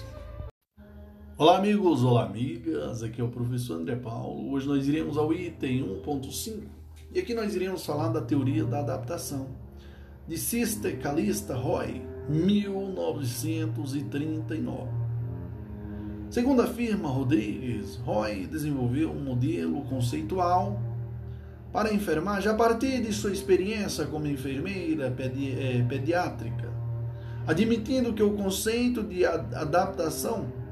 [1.37, 3.03] Olá, amigos, olá, amigas.
[3.03, 4.53] Aqui é o professor André Paulo.
[4.53, 6.61] Hoje nós iremos ao item 1.5
[7.13, 9.49] e aqui nós iremos falar da teoria da adaptação
[10.29, 14.89] de Sister Calista Roy, 1939.
[16.31, 20.81] Segundo afirma Rodrigues, Roy desenvolveu um modelo conceitual
[21.73, 26.73] para a enfermagem a partir de sua experiência como enfermeira pedi eh, pediátrica,
[27.45, 30.63] admitindo que o conceito de adaptação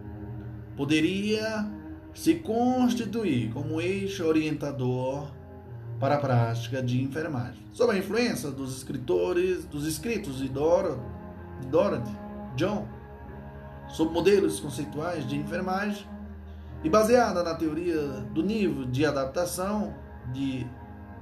[0.77, 1.67] poderia
[2.15, 5.27] se constituir como eixo orientador
[5.99, 7.65] para a prática de enfermagem.
[7.73, 11.01] Sob a influência dos escritores, dos escritos de Dorothy,
[11.71, 12.13] Dorothy
[12.57, 12.87] John,
[13.89, 16.07] sobre modelos conceituais de enfermagem
[16.83, 18.03] e baseada na teoria
[18.33, 19.95] do nível de adaptação
[20.33, 20.67] de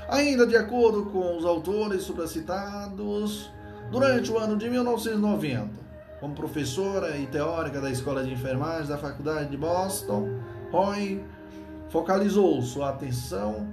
[0.07, 3.51] Ainda de acordo com os autores supracitados,
[3.91, 5.85] durante o ano de 1990,
[6.19, 10.39] como professora e teórica da Escola de Enfermagem da Faculdade de Boston,
[10.71, 11.23] Roy
[11.95, 13.69] focalizou sua atenção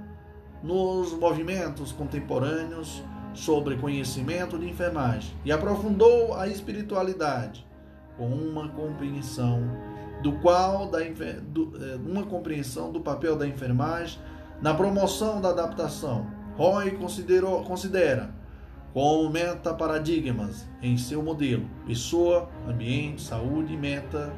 [0.63, 3.03] nos movimentos contemporâneos
[3.33, 7.67] sobre conhecimento de enfermagem e aprofundou a espiritualidade
[8.17, 9.61] com uma compreensão
[10.21, 10.99] do qual da
[11.49, 14.17] do, é, uma compreensão do papel da enfermagem
[14.61, 16.25] na promoção da adaptação.
[16.55, 18.33] Roy considerou, considera
[18.93, 24.31] como meta paradigmas em seu modelo pessoa, ambiente, saúde e meta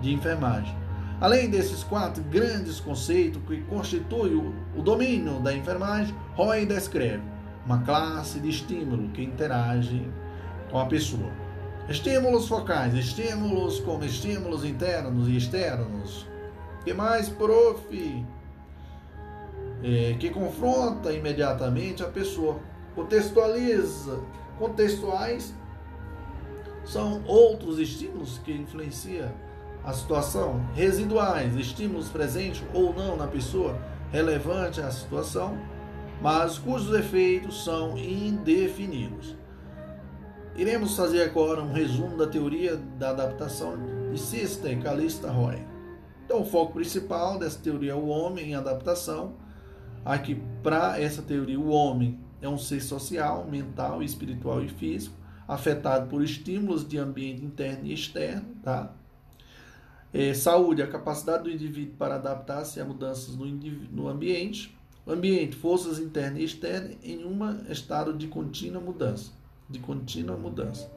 [0.00, 0.79] de enfermagem.
[1.20, 4.36] Além desses quatro grandes conceitos que constituem
[4.74, 7.22] o, domínio da enfermagem, Roy descreve
[7.66, 10.10] uma classe de estímulo que interage
[10.70, 11.30] com a pessoa.
[11.90, 16.26] Estímulos focais, estímulos como estímulos internos e externos.
[16.84, 18.24] que mais, prof?
[19.82, 22.58] É, que confronta imediatamente a pessoa.
[22.94, 24.20] Contextualiza.
[24.58, 25.54] Contextuais
[26.84, 29.30] são outros estímulos que influenciam
[29.84, 30.60] a situação.
[30.74, 33.78] Residuais, estímulos presentes ou não na pessoa,
[34.12, 35.58] relevante à situação
[36.20, 39.34] mas cujos efeitos são indefinidos.
[40.54, 43.78] Iremos fazer agora um resumo da teoria da adaptação
[44.12, 45.64] de Sister Calista Roy.
[46.24, 49.34] Então, o foco principal dessa teoria é o homem em adaptação.
[50.04, 55.16] Aqui, para essa teoria, o homem é um ser social, mental, espiritual e físico,
[55.48, 58.92] afetado por estímulos de ambiente interno e externo, tá?
[60.12, 65.98] É, saúde, a capacidade do indivíduo para adaptar-se a mudanças no, no ambiente ambiente, forças
[65.98, 67.38] internas e externas em um
[67.70, 69.32] estado de contínua mudança,
[69.68, 70.90] de contínua mudança.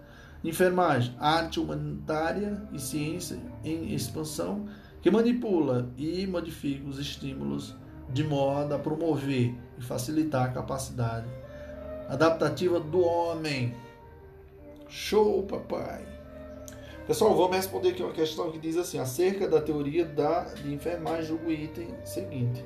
[0.43, 4.67] Enfermagem, arte humanitária e ciência em expansão
[5.01, 7.75] que manipula e modifica os estímulos
[8.09, 11.27] de modo a promover e facilitar a capacidade
[12.09, 13.73] adaptativa do homem.
[14.89, 16.12] Show, papai!
[17.05, 21.35] Pessoal, vamos responder aqui uma questão que diz assim, acerca da teoria da, de enfermagem,
[21.35, 22.63] o item seguinte.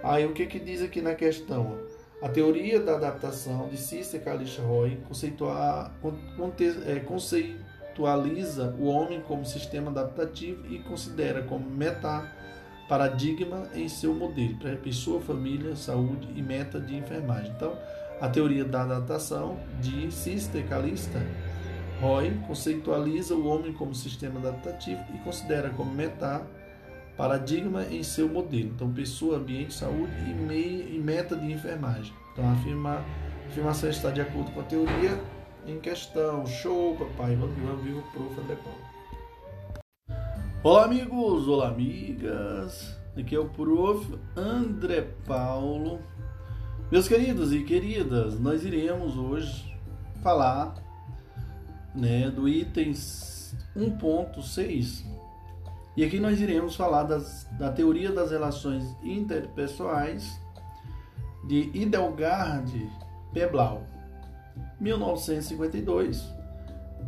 [0.00, 1.76] Aí, o que que diz aqui na questão?
[2.22, 4.96] A teoria da adaptação de Cícero Kalish Roy
[6.86, 12.32] é, conceitualiza o homem como sistema adaptativo e considera como meta
[12.88, 17.50] paradigma em seu modelo para pessoa, família, saúde e meta de enfermagem.
[17.56, 17.76] Então,
[18.20, 21.20] a teoria da adaptação de Cícero Calista
[22.00, 26.46] Roy conceitualiza o homem como sistema adaptativo e considera como meta
[27.16, 28.70] paradigma em seu modelo.
[28.74, 32.12] Então, pessoa, ambiente, saúde e, meio, e meta de enfermagem.
[32.32, 33.02] Então, a, afirma,
[33.46, 35.18] afirmação está de acordo com a teoria
[35.66, 36.46] em questão.
[36.46, 37.34] Show, papai.
[37.34, 38.40] Vamos, vamos ver o prof.
[38.40, 38.78] André Paulo.
[40.62, 41.48] Olá, amigos.
[41.48, 42.94] Olá, amigas.
[43.18, 44.06] Aqui é o prof.
[44.36, 46.00] André Paulo.
[46.92, 49.76] Meus queridos e queridas, nós iremos hoje
[50.22, 50.85] falar
[51.96, 55.04] né, do itens 1.6.
[55.96, 60.38] E aqui nós iremos falar das, da teoria das relações interpessoais
[61.44, 62.90] de Idelgard
[63.32, 63.82] Peblau,
[64.78, 66.22] 1952.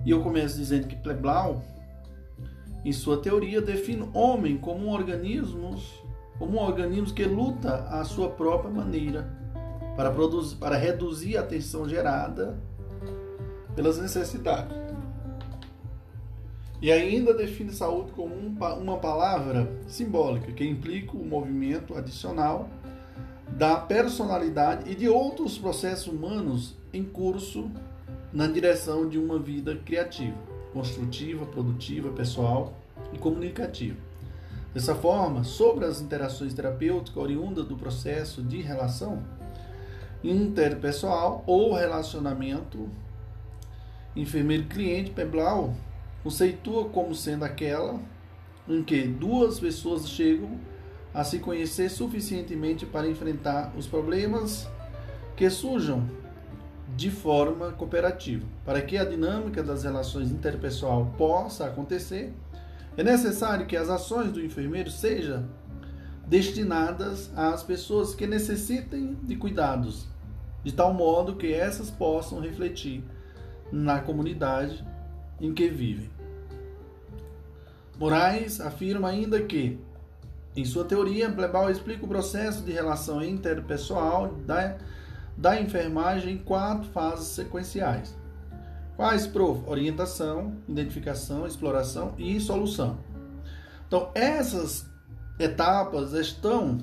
[0.06, 1.62] E eu começo dizendo que Peblau,
[2.84, 5.76] em sua teoria, define o homem como um organismo,
[6.38, 9.28] como um organismo que luta à sua própria maneira
[9.96, 12.56] para, produzir, para reduzir a tensão gerada
[13.78, 14.76] pelas necessidades.
[16.82, 22.68] E ainda define saúde como um, uma palavra simbólica que implica o movimento adicional
[23.50, 27.70] da personalidade e de outros processos humanos em curso
[28.32, 30.36] na direção de uma vida criativa,
[30.72, 32.72] construtiva, produtiva, pessoal
[33.12, 33.96] e comunicativa.
[34.74, 39.22] Dessa forma, sobre as interações terapêuticas oriundas do processo de relação
[40.24, 42.88] interpessoal ou relacionamento
[44.20, 45.74] enfermeiro-cliente, Peblau
[46.22, 48.00] conceitua como sendo aquela
[48.68, 50.58] em que duas pessoas chegam
[51.14, 54.68] a se conhecer suficientemente para enfrentar os problemas
[55.36, 56.06] que surjam
[56.96, 58.44] de forma cooperativa.
[58.64, 62.32] Para que a dinâmica das relações interpessoal possa acontecer,
[62.96, 65.48] é necessário que as ações do enfermeiro sejam
[66.26, 70.06] destinadas às pessoas que necessitem de cuidados,
[70.62, 73.02] de tal modo que essas possam refletir
[73.72, 74.84] na comunidade
[75.40, 76.10] em que vivem.
[77.98, 79.78] Moraes afirma ainda que,
[80.56, 84.76] em sua teoria, Plebal explica o processo de relação interpessoal da,
[85.36, 88.16] da enfermagem em quatro fases sequenciais.
[88.96, 89.62] Quais, prof?
[89.68, 92.98] Orientação, identificação, exploração e solução.
[93.86, 94.86] Então, essas
[95.38, 96.78] etapas estão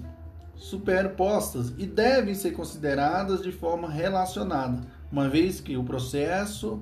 [0.55, 4.81] superpostas e devem ser consideradas de forma relacionada,
[5.15, 6.81] uma vez que o processo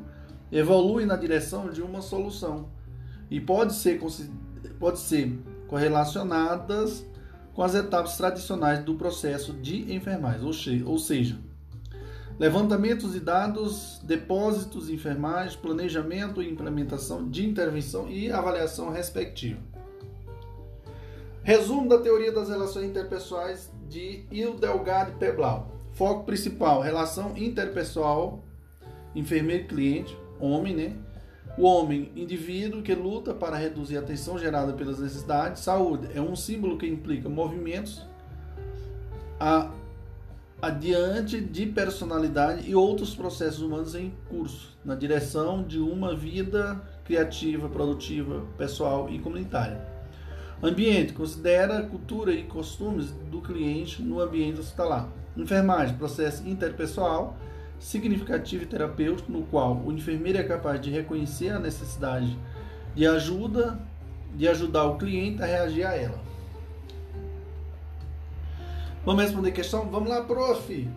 [0.51, 2.67] evolui na direção de uma solução
[3.29, 4.01] e pode ser,
[4.79, 7.05] pode ser correlacionadas
[7.53, 11.37] com as etapas tradicionais do processo de enfermagem, ou seja,
[12.39, 19.59] levantamentos de dados, depósitos de enfermagem, planejamento e implementação de intervenção e avaliação respectiva.
[21.43, 25.72] Resumo da teoria das relações interpessoais de Hildegard Peblau.
[25.93, 28.43] Foco principal: relação interpessoal,
[29.15, 30.95] enfermeiro-cliente, homem, né?
[31.57, 35.61] O homem, indivíduo que luta para reduzir a tensão gerada pelas necessidades.
[35.61, 38.01] Saúde é um símbolo que implica movimentos
[39.39, 39.69] a,
[40.59, 47.69] adiante de personalidade e outros processos humanos em curso, na direção de uma vida criativa,
[47.69, 49.85] produtiva, pessoal e comunitária.
[50.61, 55.07] Ambiente considera cultura e costumes do cliente no ambiente hospitalar.
[55.35, 57.35] Enfermagem, processo interpessoal
[57.79, 62.37] significativo e terapêutico no qual o enfermeiro é capaz de reconhecer a necessidade
[62.95, 63.79] de ajuda,
[64.35, 66.19] de ajudar o cliente a reagir a ela.
[69.05, 69.89] Vamos responder a questão?
[69.89, 70.89] Vamos lá, prof.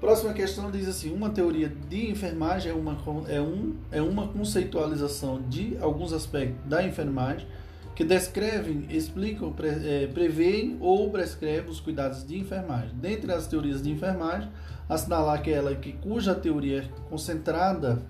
[0.00, 2.96] Próxima questão diz assim: uma teoria de enfermagem é uma,
[3.28, 7.46] é, um, é uma conceitualização de alguns aspectos da enfermagem
[7.94, 12.94] que descrevem, explicam, pre, é, preveem ou prescrevem os cuidados de enfermagem.
[12.94, 14.50] Dentre as teorias de enfermagem,
[14.88, 18.02] assinalar aquela que cuja teoria é concentrada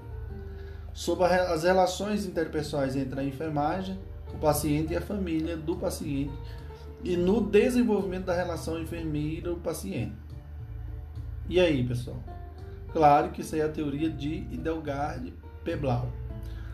[0.93, 3.99] sobre as relações interpessoais entre a enfermagem,
[4.33, 6.33] o paciente e a família do paciente
[7.03, 10.12] e no desenvolvimento da relação enfermeiro-paciente.
[11.49, 12.22] E aí, pessoal?
[12.93, 15.33] Claro que isso é a teoria de Idelgard
[15.64, 16.09] Peblau.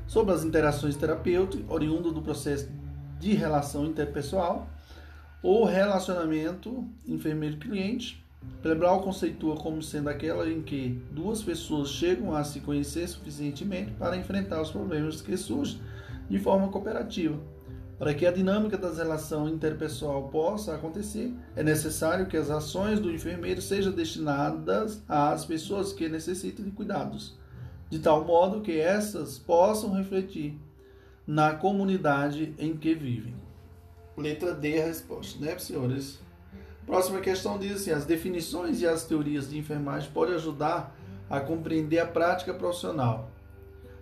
[0.06, 2.68] Sobre as interações terapêuticas, oriundo do processo
[3.18, 4.68] de relação interpessoal
[5.42, 8.24] ou relacionamento enfermeiro-cliente,
[8.62, 14.16] Preblau conceitua como sendo aquela em que duas pessoas chegam a se conhecer suficientemente para
[14.16, 15.80] enfrentar os problemas que surgem
[16.28, 17.38] de forma cooperativa.
[17.98, 23.10] Para que a dinâmica das relações interpessoal possa acontecer, é necessário que as ações do
[23.10, 27.36] enfermeiro sejam destinadas às pessoas que necessitam de cuidados,
[27.90, 30.56] de tal modo que essas possam refletir
[31.28, 33.34] na comunidade em que vivem.
[34.16, 36.18] Letra D, a resposta, né, senhores?
[36.86, 40.96] Próxima questão diz assim: as definições e as teorias de enfermagem podem ajudar
[41.28, 43.30] a compreender a prática profissional.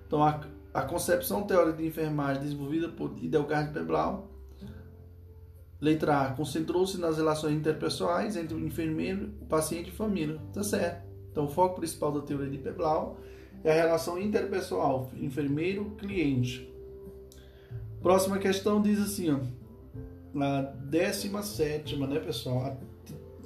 [0.06, 0.40] Então, a,
[0.72, 4.30] a concepção teórica de enfermagem desenvolvida por Idelgard Peblau,
[5.80, 10.40] letra A, concentrou-se nas relações interpessoais entre o enfermeiro, o paciente e a família.
[10.52, 11.04] Tá certo.
[11.32, 13.18] Então, o foco principal da teoria de Peblau
[13.64, 16.75] é a relação interpessoal, enfermeiro-cliente.
[18.06, 19.40] Próxima questão diz assim, ó,
[20.32, 22.78] na 17, né, pessoal?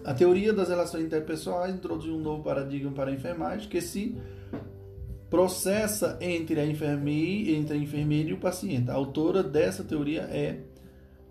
[0.04, 4.18] A, a, teoria das relações interpessoais introduziu um novo paradigma para a enfermagem que se
[5.30, 8.90] processa entre a enfermeira, entre a enfermeira e o paciente.
[8.90, 10.60] A autora dessa teoria é,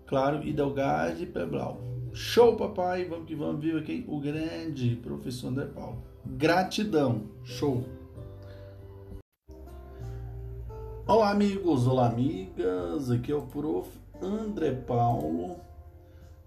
[0.08, 1.80] claro, Hidalgard Peblau.
[2.12, 3.04] Show, papai!
[3.04, 6.02] Vamos que vamos, viva aqui o grande professor André Paulo.
[6.26, 7.22] Gratidão!
[7.44, 7.99] Show!
[11.12, 11.88] Olá, amigos!
[11.88, 13.10] Olá, amigas!
[13.10, 13.90] Aqui é o Prof.
[14.22, 15.56] André Paulo.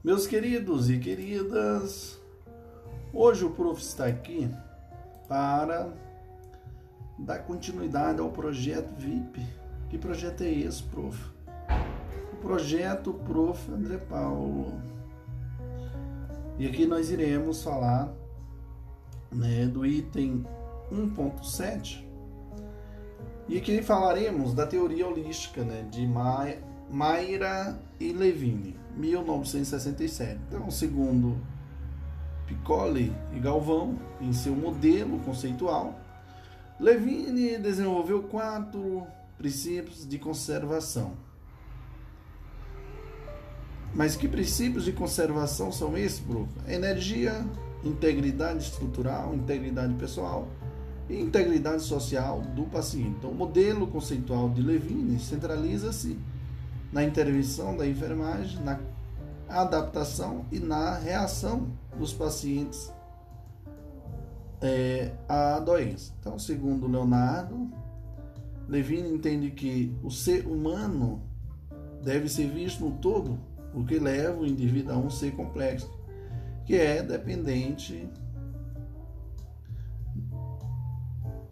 [0.01, 2.17] Meus queridos e queridas,
[3.13, 4.49] hoje o Prof está aqui
[5.27, 5.91] para
[7.19, 9.45] dar continuidade ao projeto VIP.
[9.89, 11.21] Que projeto é esse, Prof?
[12.31, 13.69] O projeto Prof.
[13.69, 14.81] André Paulo.
[16.57, 18.13] E aqui nós iremos falar
[19.29, 20.47] né, do item
[20.89, 22.12] 1.7
[23.47, 26.07] e aqui falaremos da teoria holística né, de
[26.89, 30.39] Mayra e Levine, 1967.
[30.47, 31.37] Então, segundo
[32.47, 35.99] Piccoli e Galvão, em seu modelo conceitual,
[36.79, 39.05] Levine desenvolveu quatro
[39.37, 41.13] princípios de conservação.
[43.93, 46.49] Mas que princípios de conservação são esses, prof?
[46.67, 47.45] Energia,
[47.83, 50.47] integridade estrutural, integridade pessoal
[51.09, 53.15] e integridade social do paciente.
[53.17, 56.17] Então, o modelo conceitual de Levine centraliza-se
[56.91, 58.79] na intervenção da enfermagem, na
[59.49, 62.91] adaptação e na reação dos pacientes
[64.61, 66.13] é, à doença.
[66.19, 67.69] Então, segundo Leonardo,
[68.67, 71.21] Levine entende que o ser humano
[72.01, 73.37] deve ser visto no todo,
[73.73, 75.91] o que leva o indivíduo a um ser complexo,
[76.65, 78.07] que é dependente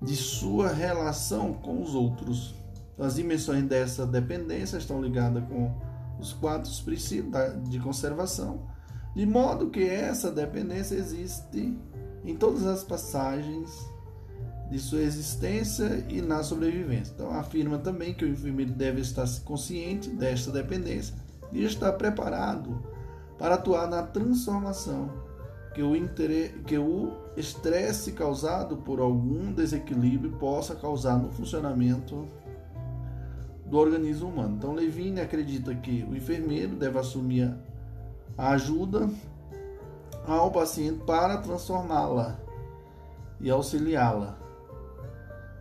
[0.02, 2.56] de sua relação com os outros.
[2.98, 5.72] As dimensões dessa dependência estão ligadas com
[6.20, 8.68] os quatro princípios de conservação,
[9.16, 11.78] de modo que essa dependência existe
[12.24, 13.70] em todas as passagens
[14.70, 17.14] de sua existência e na sobrevivência.
[17.14, 21.16] Então, afirma também que o enfermeiro deve estar consciente desta dependência
[21.52, 22.82] e estar preparado
[23.38, 25.12] para atuar na transformação
[25.74, 25.94] que o,
[26.66, 32.28] que o estresse causado por algum desequilíbrio possa causar no funcionamento
[33.66, 34.56] do organismo humano.
[34.58, 37.56] Então, Levine acredita que o enfermeiro deve assumir
[38.38, 39.10] a ajuda
[40.28, 42.38] ao paciente para transformá-la
[43.40, 44.38] e auxiliá-la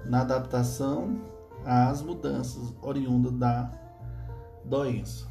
[0.04, 1.20] na adaptação
[1.64, 3.70] às mudanças oriundas da
[4.64, 5.29] doença.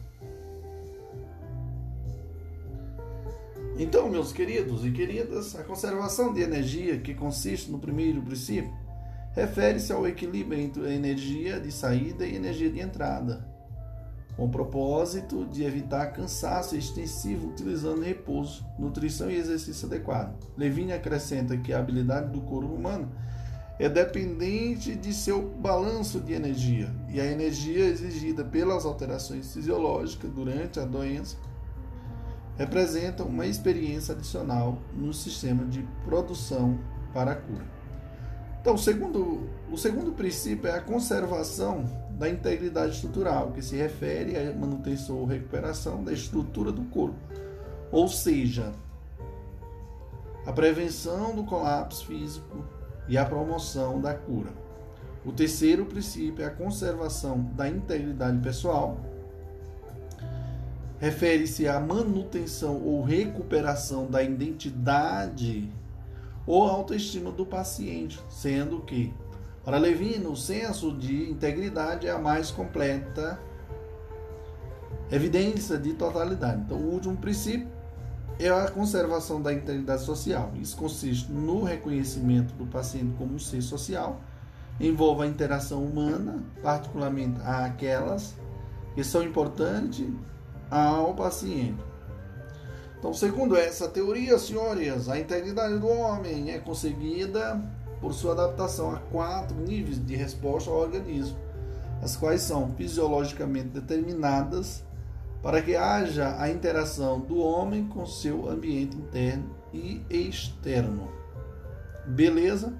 [3.79, 8.73] Então, meus queridos e queridas, a conservação de energia, que consiste no primeiro princípio,
[9.31, 13.47] refere-se ao equilíbrio entre a energia de saída e energia de entrada,
[14.35, 20.35] com o propósito de evitar cansaço extensivo utilizando repouso, nutrição e exercício adequado.
[20.57, 23.09] Levine acrescenta que a habilidade do corpo humano
[23.79, 30.81] é dependente de seu balanço de energia, e a energia exigida pelas alterações fisiológicas durante
[30.81, 31.37] a doença
[32.59, 36.77] representa uma experiência adicional no sistema de produção
[37.13, 37.63] para a cura.
[38.59, 44.37] Então, o segundo, o segundo princípio é a conservação da integridade estrutural, que se refere
[44.37, 47.15] à manutenção ou recuperação da estrutura do corpo,
[47.93, 48.73] ou seja,
[50.45, 52.65] a prevenção do colapso físico
[53.07, 54.51] e a promoção da cura.
[55.25, 58.99] O terceiro princípio é a conservação da integridade pessoal.
[60.99, 65.71] Refere-se à manutenção ou recuperação da identidade
[66.45, 69.13] ou autoestima do paciente, sendo que,
[69.63, 73.39] para Levino, o senso de integridade é a mais completa
[75.11, 76.61] evidência de totalidade.
[76.65, 77.67] Então, o último princípio
[78.39, 80.51] é a conservação da integridade social.
[80.59, 84.21] Isso consiste no reconhecimento do paciente como um ser social,
[84.79, 88.35] envolve a interação humana, particularmente aquelas
[88.95, 90.07] que são importantes
[90.69, 91.83] ao paciente.
[92.97, 97.61] Então, segundo essa teoria, senhores, a integridade do homem é conseguida
[98.01, 101.37] por sua adaptação a quatro níveis de resposta ao organismo,
[102.01, 104.83] as quais são fisiologicamente determinadas
[105.41, 111.09] para que haja a interação do homem com seu ambiente interno e externo.
[112.05, 112.73] Beleza?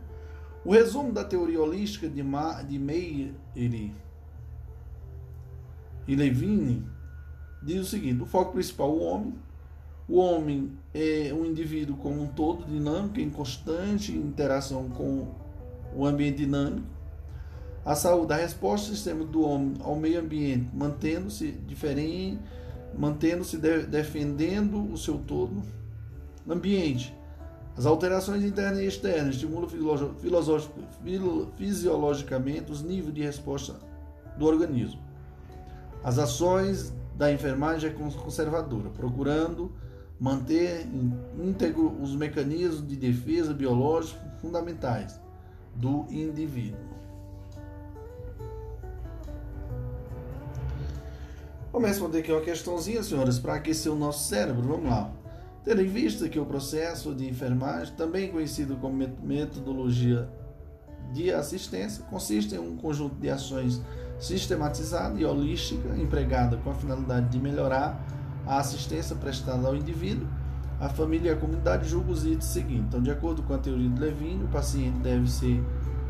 [0.65, 4.05] O resumo da teoria holística de, Ma, de Meyer e
[6.15, 6.85] Levine
[7.61, 9.33] diz o seguinte: o foco principal o homem.
[10.07, 15.27] O homem é um indivíduo como um todo dinâmico, em constante interação com
[15.95, 16.87] o ambiente dinâmico.
[17.85, 22.39] A saúde, a resposta do sistema do homem ao meio ambiente, mantendo-se diferente,
[22.97, 25.61] mantendo-se de, defendendo o seu todo.
[26.49, 27.15] Ambiente.
[27.77, 29.69] As alterações internas e externas estimulam
[31.55, 33.75] fisiologicamente os níveis de resposta
[34.37, 34.99] do organismo.
[36.03, 39.73] As ações da enfermagem é conservadora, procurando
[40.17, 40.87] manter
[41.37, 45.19] íntegro os mecanismos de defesa biológicos fundamentais
[45.75, 46.79] do indivíduo.
[51.73, 54.61] Vamos responder aqui uma questãozinha, senhores, para aquecer o nosso cérebro.
[54.61, 55.11] Vamos lá.
[55.65, 60.29] Tendo em vista que o processo de enfermagem, também conhecido como metodologia
[61.11, 63.81] de assistência, consiste em um conjunto de ações
[64.19, 67.99] sistematizada e holística, empregada com a finalidade de melhorar
[68.45, 70.27] a assistência prestada ao indivíduo,
[70.79, 72.85] a família e a comunidade julgam os itens seguintes.
[72.87, 75.61] Então, de acordo com a teoria de Levine, o paciente deve ser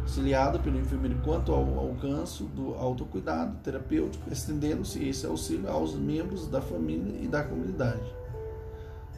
[0.02, 6.62] auxiliado pelo enfermeiro quanto ao alcance do autocuidado terapêutico, estendendo-se esse auxílio aos membros da
[6.62, 8.14] família e da comunidade.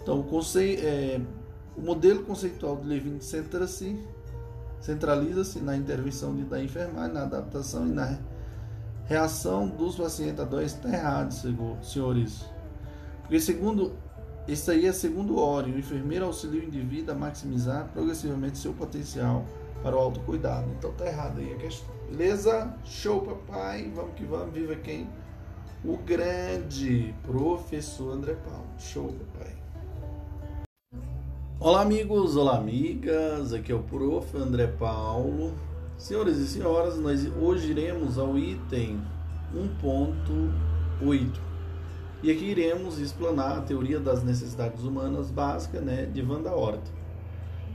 [0.02, 1.22] Então, o, conceito, é,
[1.78, 3.98] o modelo conceitual de Levine centra-se
[4.82, 8.18] centraliza-se na intervenção da enfermagem, na adaptação e na
[9.12, 11.32] reação dos doenças está errado,
[11.82, 12.46] senhores.
[13.22, 13.92] Porque segundo
[14.48, 19.46] isso aí é segundo Ori, o enfermeiro auxilia o indivíduo a maximizar progressivamente seu potencial
[19.84, 20.68] para o autocuidado.
[20.78, 21.94] Então tá errado aí a questão.
[22.10, 22.74] Beleza?
[22.86, 23.92] Show, papai.
[23.94, 24.54] Vamos que vamos.
[24.54, 25.10] Viva quem?
[25.84, 28.68] O grande professor André Paulo.
[28.80, 29.56] Show, papai.
[31.60, 32.36] Olá, amigos.
[32.38, 33.54] Olá, amigas.
[33.54, 34.38] Aqui é o prof.
[34.38, 35.54] André Paulo.
[36.02, 39.00] Senhoras e senhoras, nós hoje iremos ao item
[39.54, 41.40] 1.8
[42.24, 46.90] e aqui iremos explanar a teoria das necessidades humanas básicas né, de Wanda Horta.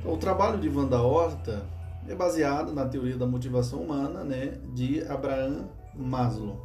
[0.00, 1.64] Então, o trabalho de Wanda Horta
[2.08, 6.60] é baseado na teoria da motivação humana né, de Abraham Maslow,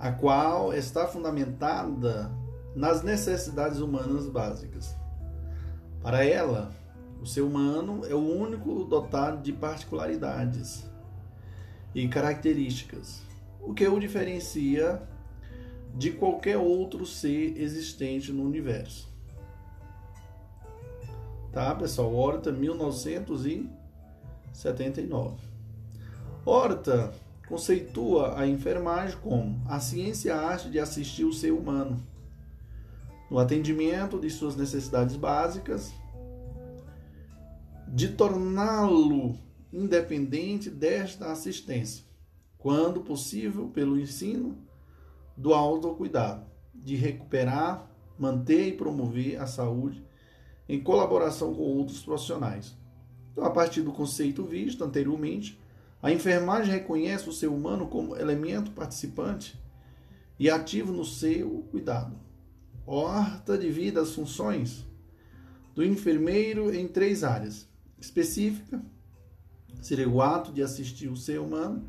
[0.00, 2.28] a qual está fundamentada
[2.74, 4.96] nas necessidades humanas básicas.
[6.02, 6.72] Para ela,
[7.22, 10.84] o ser humano é o único dotado de particularidades
[11.94, 13.22] e características,
[13.60, 15.00] o que o diferencia
[15.94, 19.08] de qualquer outro ser existente no universo.
[21.52, 22.12] Tá, pessoal?
[22.12, 25.36] Horta 1979.
[26.44, 27.14] Horta
[27.46, 32.02] conceitua a enfermagem como a ciência e a arte de assistir o ser humano
[33.30, 35.94] no atendimento de suas necessidades básicas
[37.92, 39.36] de torná-lo
[39.70, 42.06] independente desta assistência,
[42.56, 44.56] quando possível, pelo ensino
[45.36, 47.86] do autocuidado, de recuperar,
[48.18, 50.02] manter e promover a saúde
[50.66, 52.74] em colaboração com outros profissionais.
[53.30, 55.60] Então, a partir do conceito visto anteriormente,
[56.02, 59.60] a enfermagem reconhece o ser humano como elemento participante
[60.38, 62.16] e ativo no seu cuidado.
[62.86, 64.86] Horta divide as funções
[65.74, 67.70] do enfermeiro em três áreas:
[68.02, 68.84] específica,
[69.80, 71.88] seria o ato de assistir o ser humano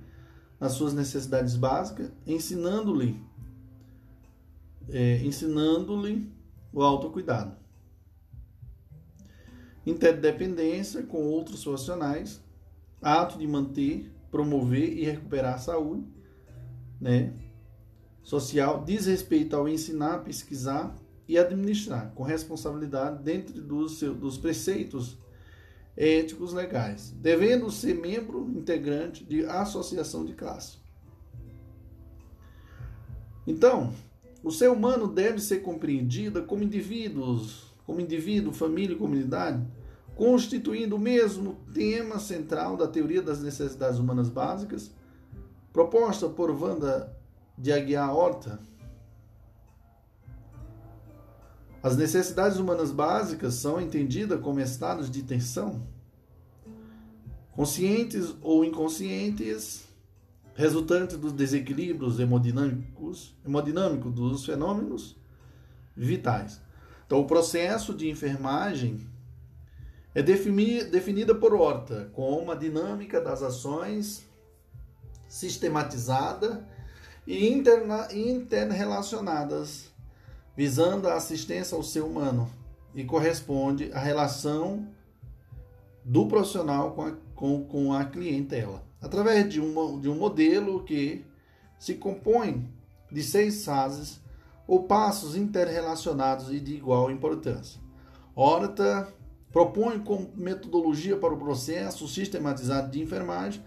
[0.59, 3.20] nas suas necessidades básicas, ensinando-lhe
[4.89, 6.32] é, ensinando-lhe
[6.72, 7.55] o autocuidado.
[9.86, 12.41] Interdependência com outros profissionais,
[13.01, 16.05] ato de manter, promover e recuperar a saúde
[16.99, 17.34] né,
[18.24, 20.95] social, diz respeito ao ensinar, pesquisar
[21.28, 25.18] e administrar com responsabilidade dentro dos preceitos
[25.95, 30.77] éticos legais, devendo ser membro integrante de associação de classe.
[33.45, 33.93] Então,
[34.43, 39.65] o ser humano deve ser compreendido como indivíduos, como indivíduo, família e comunidade,
[40.15, 44.91] constituindo o mesmo tema central da teoria das necessidades humanas básicas,
[45.71, 47.15] proposta por Wanda
[47.57, 48.59] de Aguiar Horta.
[51.84, 55.86] As necessidades humanas básicas são entendidas como estados de tensão,
[57.51, 59.84] conscientes ou inconscientes,
[60.55, 65.17] resultantes dos desequilíbrios hemodinâmicos, hemodinâmicos dos fenômenos
[65.95, 66.59] vitais.
[67.05, 69.05] Então, o processo de enfermagem
[70.15, 74.25] é definida por Horta como uma dinâmica das ações
[75.27, 76.65] sistematizada
[77.27, 79.91] e interrelacionadas,
[80.55, 82.49] visando a assistência ao ser humano
[82.93, 84.87] e corresponde à relação
[86.03, 91.25] do profissional com a, com, com a clientela, através de um, de um modelo que
[91.79, 92.69] se compõe
[93.11, 94.21] de seis fases
[94.67, 97.79] ou passos interrelacionados e de igual importância.
[98.35, 99.07] Horta
[99.51, 103.63] propõe como metodologia para o processo sistematizado de enfermagem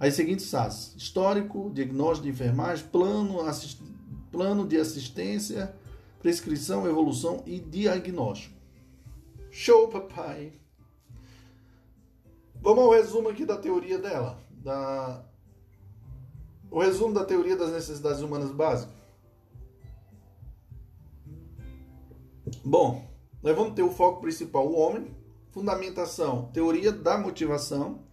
[0.00, 3.82] as seguintes fases: histórico, diagnóstico de enfermagem, plano, assist...
[4.32, 5.74] plano de assistência,
[6.20, 8.54] prescrição, evolução e diagnóstico.
[9.50, 10.52] Show, papai!
[12.62, 14.38] Vamos ao resumo aqui da teoria dela.
[14.50, 15.24] Da...
[16.70, 18.94] O resumo da teoria das necessidades humanas básicas.
[22.64, 23.08] Bom,
[23.42, 25.16] nós vamos ter o foco principal, o homem,
[25.50, 28.04] fundamentação, teoria da motivação,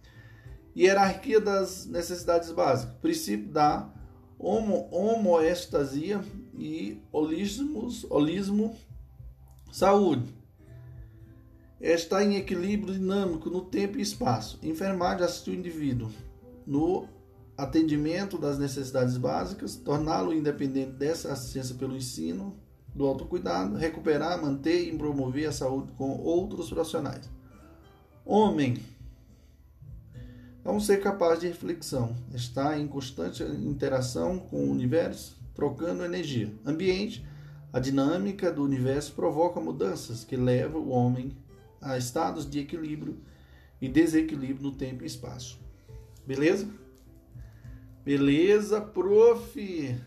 [0.74, 3.92] hierarquia das necessidades básicas, princípio da
[4.38, 6.24] homo, homoestasia
[6.58, 8.76] e holismos, holismo,
[9.70, 10.34] saúde.
[11.80, 14.58] Está em equilíbrio dinâmico no tempo e espaço.
[14.62, 16.10] Enfermagem assistir o indivíduo
[16.66, 17.08] no
[17.56, 22.56] atendimento das necessidades básicas, torná-lo independente dessa assistência pelo ensino,
[22.94, 27.30] do autocuidado, recuperar, manter e promover a saúde com outros profissionais.
[28.24, 28.76] Homem
[30.64, 36.54] é um ser capaz de reflexão, está em constante interação com o universo, trocando energia.
[36.64, 37.26] Ambiente,
[37.72, 41.36] a dinâmica do universo provoca mudanças que levam o homem
[41.80, 43.18] a estados de equilíbrio
[43.80, 45.58] e desequilíbrio no tempo e espaço.
[46.24, 46.70] Beleza?
[48.04, 50.00] Beleza, prof.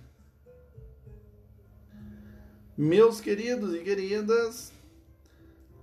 [2.77, 4.71] Meus queridos e queridas,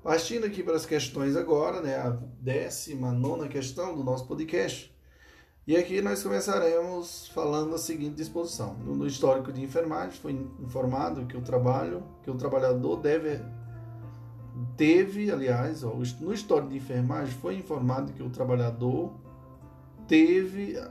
[0.03, 4.98] partindo aqui para as questões agora, né, a décima nona questão do nosso podcast.
[5.69, 8.73] E aqui nós começaremos falando a seguinte disposição.
[8.73, 13.39] No histórico de enfermagem foi informado que o trabalho, que o trabalhador deve
[14.79, 19.13] teve, aliás, ó, no histórico de enfermagem foi informado que o trabalhador
[20.07, 20.83] teve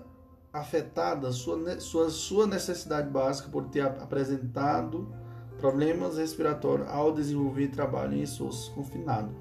[0.53, 5.11] afetada sua, sua, sua necessidade básica por ter apresentado
[5.59, 9.33] problemas respiratórios ao desenvolver trabalho em SOS confinado.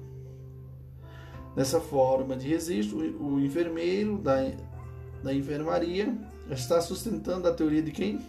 [1.55, 4.35] Dessa forma de registro, o enfermeiro da,
[5.23, 6.15] da enfermaria
[6.49, 8.19] está sustentando a teoria de quem?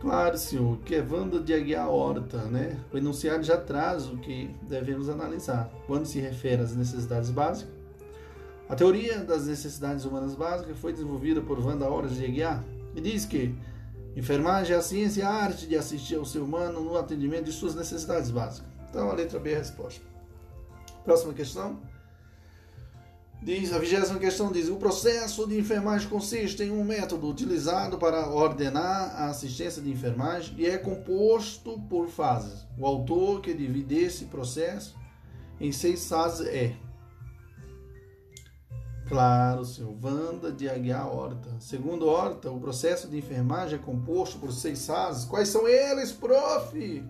[0.00, 2.78] Claro, senhor, que é Wanda de Aguiar Horta, né?
[2.92, 5.68] O enunciado já traz o que devemos analisar.
[5.86, 7.72] Quando se refere às necessidades básicas,
[8.68, 12.62] a teoria das necessidades humanas básicas foi desenvolvida por Wanda Horta de Aguiar
[12.94, 13.54] e diz que
[14.18, 17.52] Enfermagem é a ciência e a arte de assistir ao ser humano no atendimento de
[17.52, 18.68] suas necessidades básicas.
[18.90, 20.04] Então, a letra B é a resposta.
[21.04, 21.78] Próxima questão.
[23.40, 28.28] Diz, a vigésima questão diz: o processo de enfermagem consiste em um método utilizado para
[28.28, 32.66] ordenar a assistência de enfermagem e é composto por fases.
[32.76, 34.96] O autor que divide esse processo
[35.60, 36.74] em seis fases é
[39.08, 39.62] Claro.
[40.02, 41.56] Wanda de Aguiar Horta.
[41.60, 45.24] Segundo Horta, o processo de enfermagem é composto por seis fases.
[45.24, 47.02] Quais são eles, prof?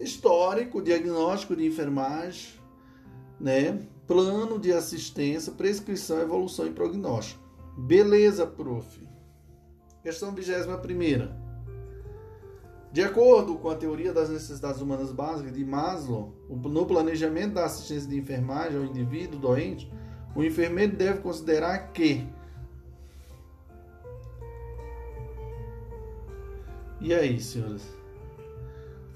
[0.00, 2.54] Histórico, diagnóstico de enfermagem,
[3.40, 3.86] né?
[4.06, 7.42] Plano de assistência, prescrição, evolução e prognóstico.
[7.76, 9.06] Beleza, prof.
[10.02, 11.36] Questão 21 primeira.
[12.92, 18.08] De acordo com a teoria das necessidades humanas básicas de Maslow, no planejamento da assistência
[18.08, 19.92] de enfermagem ao indivíduo doente,
[20.34, 22.26] o enfermeiro deve considerar que.
[27.00, 27.95] E aí, senhoras?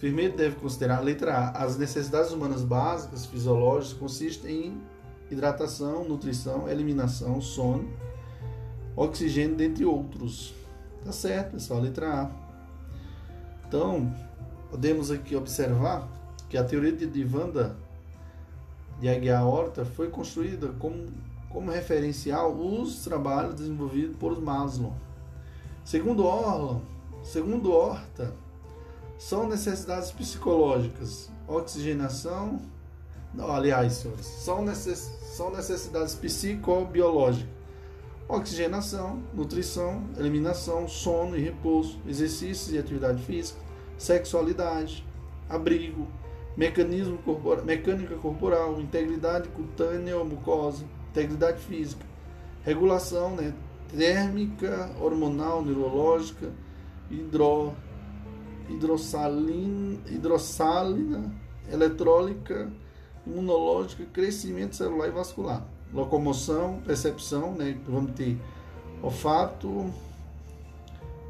[0.00, 4.82] O enfermeiro deve considerar, letra A, as necessidades humanas básicas, fisiológicas, consistem em
[5.30, 7.86] hidratação, nutrição, eliminação, sono,
[8.96, 10.54] oxigênio, dentre outros.
[11.04, 12.30] Tá certo, pessoal, letra A.
[13.68, 14.10] Então,
[14.70, 16.08] podemos aqui observar
[16.48, 17.76] que a teoria de Divanda
[18.98, 21.08] de Aguiar Horta foi construída como,
[21.50, 24.94] como referencial os trabalhos desenvolvidos por Maslow.
[25.84, 26.80] Segundo Orlon,
[27.22, 28.32] segundo Horta,
[29.20, 32.58] são necessidades psicológicas, oxigenação,
[33.34, 37.46] não, aliás, senhores, são, necess, são necessidades psicobiológicas,
[38.26, 43.60] oxigenação, nutrição, eliminação, sono e repouso, exercícios e atividade física,
[43.98, 45.06] sexualidade,
[45.50, 46.08] abrigo,
[46.56, 52.06] mecanismo corporal, mecânica corporal, integridade cutânea ou mucosa, integridade física,
[52.64, 53.52] regulação né,
[53.94, 56.50] térmica, hormonal, neurológica,
[57.10, 57.74] hidro,
[58.70, 61.34] hidrossalina, hidrossalina,
[61.70, 62.70] eletrólica,
[63.26, 68.38] imunológica, crescimento celular e vascular, locomoção, percepção, né, vamos ter
[69.02, 69.92] olfato,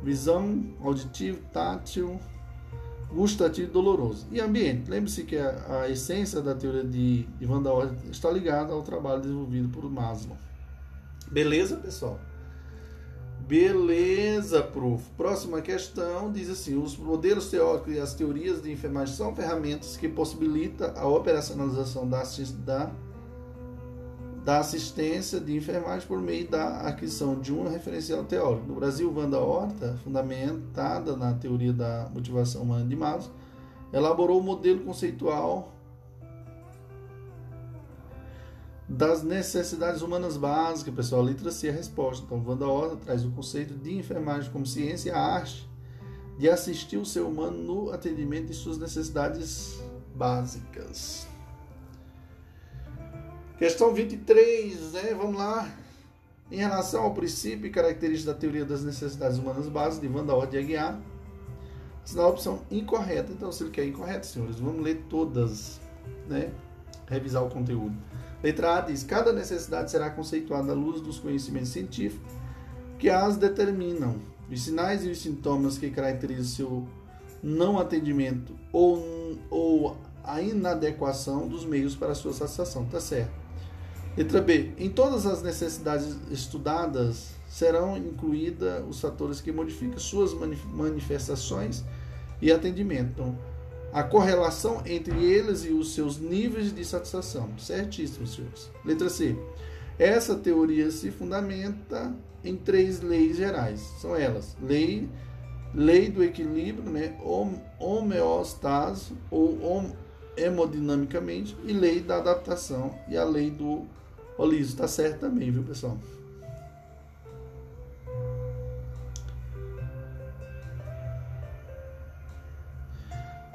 [0.03, 2.19] visão, auditivo, tátil,
[3.13, 4.27] gustativo e doloroso.
[4.31, 4.91] E ambiente.
[4.91, 8.83] Lembre-se que a, a, essência da teoria de, de Van der Waals está ligada ao
[8.83, 10.37] trabalho desenvolvido por Maslow.
[11.31, 12.19] Beleza, pessoal?
[13.51, 15.11] Beleza, prof.
[15.17, 20.09] Próxima questão diz assim: os modelos teóricos e as teorias de enfermagem são ferramentas que
[20.09, 22.23] possibilitam a operacionalização da,
[22.65, 22.93] da
[24.45, 28.69] da assistência de enfermagem por meio da aquisição de um referencial teórico.
[28.69, 33.35] No Brasil, Wanda Horta, fundamentada na teoria da motivação humana de Maslow,
[33.93, 35.75] elaborou o modelo conceitual
[38.91, 41.23] das necessidades humanas básicas, pessoal.
[41.23, 42.25] A letra C é a resposta.
[42.27, 45.71] Então, Wanda Horta traz o conceito de enfermagem como ciência e arte
[46.37, 49.81] de assistir o ser humano no atendimento de suas necessidades
[50.15, 51.29] básicas.
[53.59, 55.15] Questão 23, né?
[55.15, 55.71] Vamos lá.
[56.51, 60.33] Em relação ao princípio e características da teoria das necessidades humanas básicas de Van der
[60.33, 61.01] Ordem Aguiar,
[62.17, 63.31] a opção incorreta.
[63.31, 65.81] Então, se ele quer incorreto, senhores, vamos ler todas,
[66.29, 66.51] né?
[67.07, 67.95] Revisar o conteúdo.
[68.43, 72.33] Letra A diz: cada necessidade será conceituada à luz dos conhecimentos científicos
[72.99, 74.17] que as determinam.
[74.51, 76.89] Os sinais e os sintomas que caracterizam seu
[77.43, 82.85] não atendimento ou, ou a inadequação dos meios para sua satisfação.
[82.87, 83.33] Tá certo.
[84.17, 84.73] Letra B.
[84.77, 91.85] Em todas as necessidades estudadas serão incluídos os fatores que modificam suas manifestações
[92.43, 93.11] e atendimento.
[93.13, 93.39] Então,
[93.93, 97.51] a correlação entre eles e os seus níveis de satisfação.
[97.59, 98.71] Certíssimo, senhores.
[98.85, 99.37] Letra C.
[99.99, 102.15] Essa teoria se fundamenta
[102.45, 103.81] em três leis gerais.
[104.01, 105.09] São elas: lei,
[105.75, 107.19] lei do equilíbrio, né,
[107.79, 109.59] homeostase ou
[110.37, 113.87] hemodinamicamente, e lei da adaptação e a lei do
[114.39, 115.99] Ô Liso, tá certo também, viu, pessoal?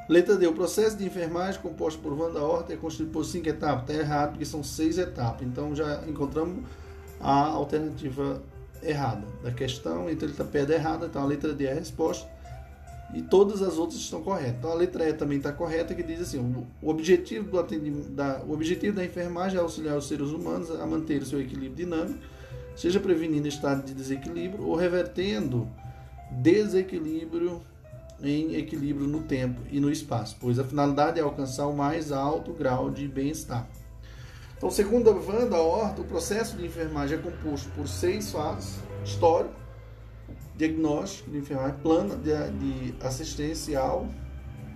[0.07, 0.47] Letra D.
[0.47, 3.89] O processo de enfermagem composto por Wanda Horta é constituído por cinco etapas.
[3.89, 5.45] Está errado, porque são seis etapas.
[5.45, 6.63] Então já encontramos
[7.19, 8.41] a alternativa
[8.83, 10.09] errada da questão.
[10.09, 11.07] Então ele está perto errada.
[11.07, 12.35] Então a letra D é a resposta
[13.13, 14.55] e todas as outras estão corretas.
[14.59, 16.39] Então a letra E também está correta, que diz assim:
[16.81, 20.85] o objetivo do atendimento, da, o objetivo da enfermagem é auxiliar os seres humanos a
[20.85, 22.19] manter o seu equilíbrio dinâmico,
[22.75, 25.67] seja prevenindo estado de desequilíbrio ou revertendo
[26.31, 27.61] desequilíbrio
[28.21, 32.53] em equilíbrio no tempo e no espaço, pois a finalidade é alcançar o mais alto
[32.53, 33.67] grau de bem-estar.
[34.57, 39.53] Então, segundo a Wanda Horta, o processo de enfermagem é composto por seis fases: histórico,
[40.55, 44.07] diagnóstico de enfermagem, plano de, de assistencial,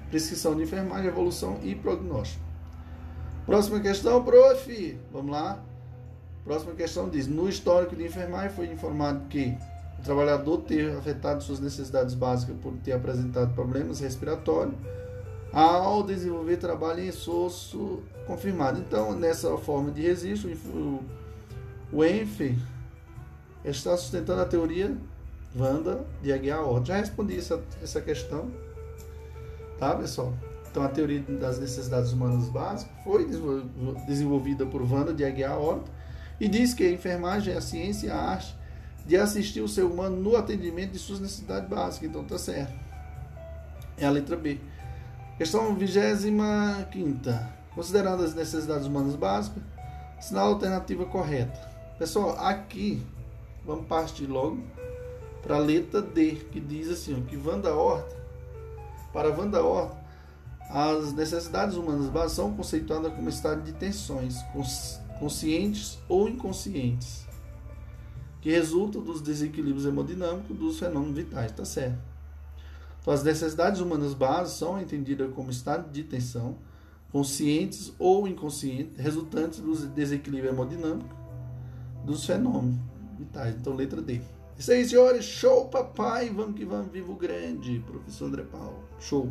[0.10, 2.44] prescrição de enfermagem, evolução e prognóstico.
[3.46, 5.00] Próxima questão, prof.
[5.12, 5.64] Vamos lá.
[6.44, 9.58] Próxima questão diz: No histórico de enfermagem foi informado que
[10.00, 14.76] o trabalhador ter afetado suas necessidades básicas por ter apresentado problemas respiratórios
[15.52, 18.80] ao desenvolver trabalho em esforço confirmado.
[18.80, 21.04] Então, nessa forma de registro, o,
[21.92, 22.58] o ENF
[23.66, 24.96] está sustentando a teoria
[25.58, 26.86] Wanda de Aguiar Horta.
[26.86, 28.52] Já respondi essa, essa questão,
[29.80, 30.34] tá, pessoal?
[30.70, 33.28] Então, a teoria das necessidades humanas básicas foi
[34.06, 35.92] desenvolvida por Wanda de Aguiar Horta
[36.40, 38.60] e diz que a enfermagem é a ciência e a arte
[39.06, 42.10] de assistir o ser humano no atendimento de suas necessidades básicas.
[42.10, 42.74] Então, tá certo.
[43.98, 44.60] É a letra B.
[45.38, 46.38] Questão 25.
[47.74, 49.64] Considerando as necessidades humanas básicas,
[50.20, 51.70] sinal alternativa correta.
[51.98, 53.06] Pessoal, aqui,
[53.66, 54.64] vamos partir logo
[55.42, 58.16] para a letra D, que diz assim, que Wanda Horta,
[59.14, 59.98] para Wanda Horta,
[60.70, 64.38] as necessidades humanas básicas são conceituadas como estado de tensões
[65.20, 67.26] conscientes ou inconscientes,
[68.42, 72.00] que resultam dos desequilíbrios hemodinâmicos dos fenômenos vitais, tá certo?
[73.02, 76.58] Então, as necessidades humanas básicas são entendidas como estado de tensão
[77.12, 81.18] conscientes ou inconscientes, resultantes dos desequilíbrios hemodinâmicos
[82.06, 82.76] dos fenômenos
[83.18, 83.56] vitais.
[83.56, 84.22] Então, letra D.
[84.58, 85.26] Isso aí, senhores.
[85.26, 86.30] Show, papai.
[86.30, 86.92] Vamos que vamos.
[86.92, 87.80] Vivo grande.
[87.80, 88.84] Professor André Paulo.
[89.00, 89.30] Show.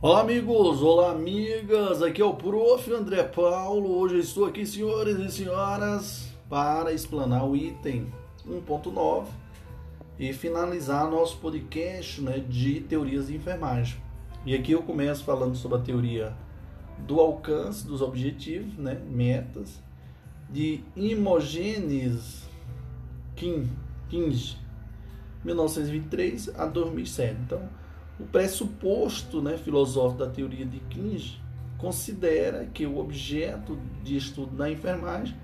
[0.00, 0.80] Olá, amigos.
[0.80, 2.02] Olá, amigas.
[2.02, 2.88] Aqui é o Prof.
[2.92, 3.98] André Paulo.
[3.98, 8.06] Hoje estou aqui, senhores e senhoras, para explanar o item
[8.48, 9.26] 1.9
[10.16, 14.00] e finalizar nosso podcast né, de teorias de enfermagem.
[14.46, 16.32] E aqui eu começo falando sobre a teoria
[16.98, 19.82] do alcance dos objetivos, né, metas,
[20.48, 22.48] de Imogênes
[23.34, 24.56] Kinge,
[25.44, 27.36] 1923 a 2007.
[27.44, 27.77] Então,
[28.18, 31.40] o pressuposto né, filosófico da teoria de Kinge
[31.76, 35.36] considera que o objeto de estudo da enfermagem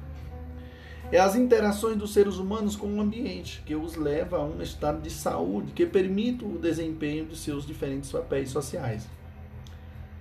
[1.12, 5.00] é as interações dos seres humanos com o ambiente, que os leva a um estado
[5.00, 9.06] de saúde que permite o desempenho de seus diferentes papéis sociais.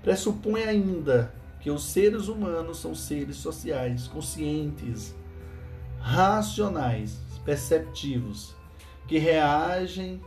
[0.04, 5.16] Pressupõe ainda que os seres humanos são seres sociais, conscientes,
[6.00, 8.54] racionais, perceptivos,
[9.08, 10.22] que reagem,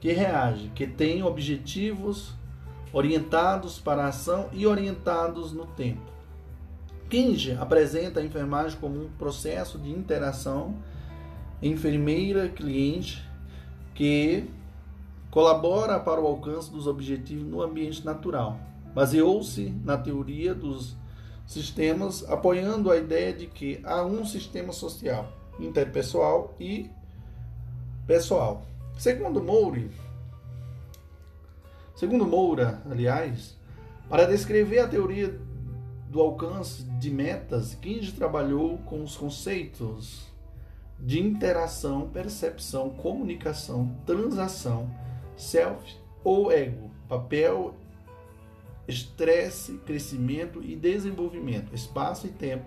[0.00, 2.34] que reagem, que têm objetivos
[2.92, 6.16] orientados para a ação e orientados no tempo.
[7.08, 10.76] Kinge apresenta a enfermagem como um processo de interação
[11.62, 13.24] enfermeira-cliente
[13.94, 14.50] que
[15.30, 18.58] colabora para o alcance dos objetivos no ambiente natural.
[18.94, 20.96] Baseou-se na teoria dos
[21.46, 26.90] sistemas, apoiando a ideia de que há um sistema social, interpessoal e
[28.06, 28.66] pessoal.
[28.96, 29.90] Segundo Moure,
[31.94, 33.54] segundo Moura, aliás,
[34.08, 35.38] para descrever a teoria
[36.08, 40.26] do alcance de metas, Kinge trabalhou com os conceitos
[40.98, 44.90] de interação, percepção, comunicação, transação,
[45.36, 45.94] self
[46.24, 47.74] ou ego, papel,
[48.88, 52.64] estresse, crescimento e desenvolvimento, espaço e tempo,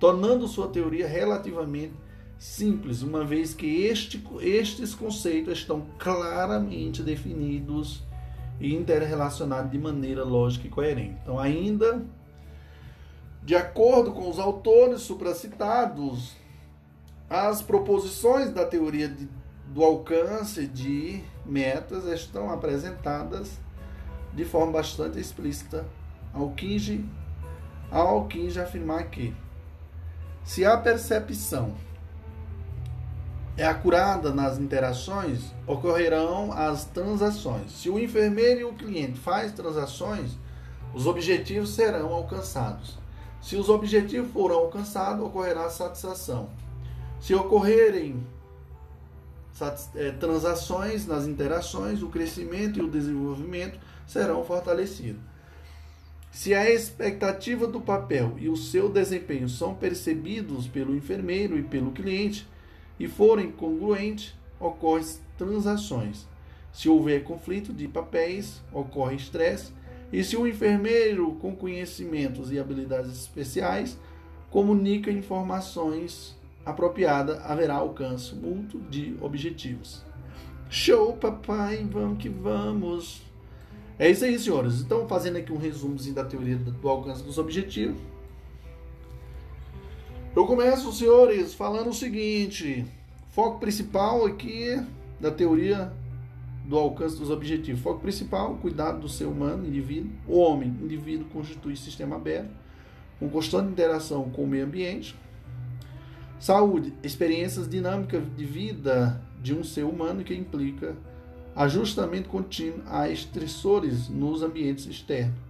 [0.00, 1.94] tornando sua teoria relativamente
[2.40, 8.02] simples, uma vez que este, estes conceitos estão claramente definidos
[8.58, 11.18] e interrelacionados de maneira lógica e coerente.
[11.22, 12.02] Então, ainda
[13.42, 16.32] de acordo com os autores supracitados,
[17.28, 19.28] as proposições da teoria de,
[19.66, 23.58] do alcance de metas estão apresentadas
[24.32, 25.86] de forma bastante explícita
[26.32, 27.04] ao Kinge,
[27.90, 29.34] ao Kinge afirmar que
[30.42, 31.74] se a percepção
[33.60, 37.70] é acurada nas interações, ocorrerão as transações.
[37.72, 40.30] Se o enfermeiro e o cliente faz transações,
[40.94, 42.98] os objetivos serão alcançados.
[43.42, 46.48] Se os objetivos forem alcançados, ocorrerá satisfação.
[47.20, 48.26] Se ocorrerem
[49.94, 55.20] é, transações nas interações, o crescimento e o desenvolvimento serão fortalecidos.
[56.32, 61.90] Se a expectativa do papel e o seu desempenho são percebidos pelo enfermeiro e pelo
[61.90, 62.48] cliente
[63.00, 65.06] e forem congruentes, ocorrem
[65.38, 66.28] transações.
[66.70, 69.72] Se houver conflito de papéis, ocorre estresse
[70.12, 73.98] e se o enfermeiro com conhecimentos e habilidades especiais
[74.50, 80.04] comunica informações apropriadas, haverá alcance mútuo de objetivos.
[80.68, 83.22] Show, papai, vamos que vamos.
[83.98, 84.80] É isso aí, senhores.
[84.80, 87.98] Então, fazendo aqui um resumozinho da teoria do alcance dos objetivos.
[90.34, 92.86] Eu começo, senhores, falando o seguinte:
[93.30, 94.80] foco principal aqui
[95.18, 95.92] da teoria
[96.64, 97.80] do alcance dos objetivos.
[97.80, 100.12] Foco principal, cuidado do ser humano, indivíduo.
[100.28, 102.50] O homem, indivíduo, constitui sistema aberto,
[103.18, 105.16] com constante interação com o meio ambiente.
[106.38, 110.94] Saúde, experiências dinâmicas de vida de um ser humano que implica
[111.56, 115.49] ajustamento contínuo a estressores nos ambientes externos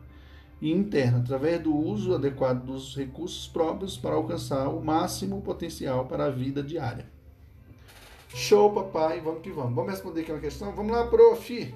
[0.60, 6.26] e internos, através do uso adequado dos recursos próprios para alcançar o máximo potencial para
[6.26, 7.06] a vida diária.
[8.28, 9.20] Show, papai.
[9.20, 9.74] Vamos que vamos.
[9.74, 10.72] Vamos responder aqui uma questão?
[10.72, 11.74] Vamos lá, prof.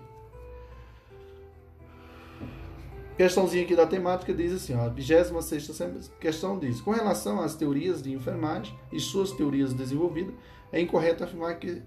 [3.16, 8.02] Questãozinha aqui da temática diz assim, ó, a 26 questão diz: Com relação às teorias
[8.02, 10.34] de enfermagem e suas teorias desenvolvidas,
[10.72, 11.82] é incorreto afirmar que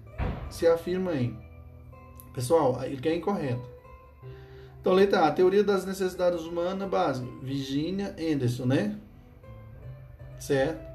[0.48, 1.38] se afirma em.
[2.32, 3.77] Pessoal, ele quer incorreto.
[4.88, 8.98] Então, letra A, teoria das necessidades humanas básica, Virginia Anderson, né?
[10.38, 10.88] Certo?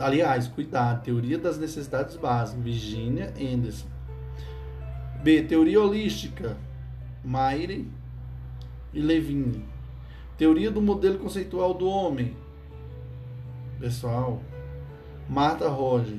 [0.00, 3.86] aliás, cuidado, teoria das necessidades básicas, Virginia Anderson.
[5.22, 6.56] B, teoria holística,
[7.24, 7.88] Maire
[8.92, 9.64] e Levine.
[10.36, 12.36] Teoria do modelo conceitual do homem,
[13.78, 14.42] pessoal,
[15.28, 16.18] Martha Roger.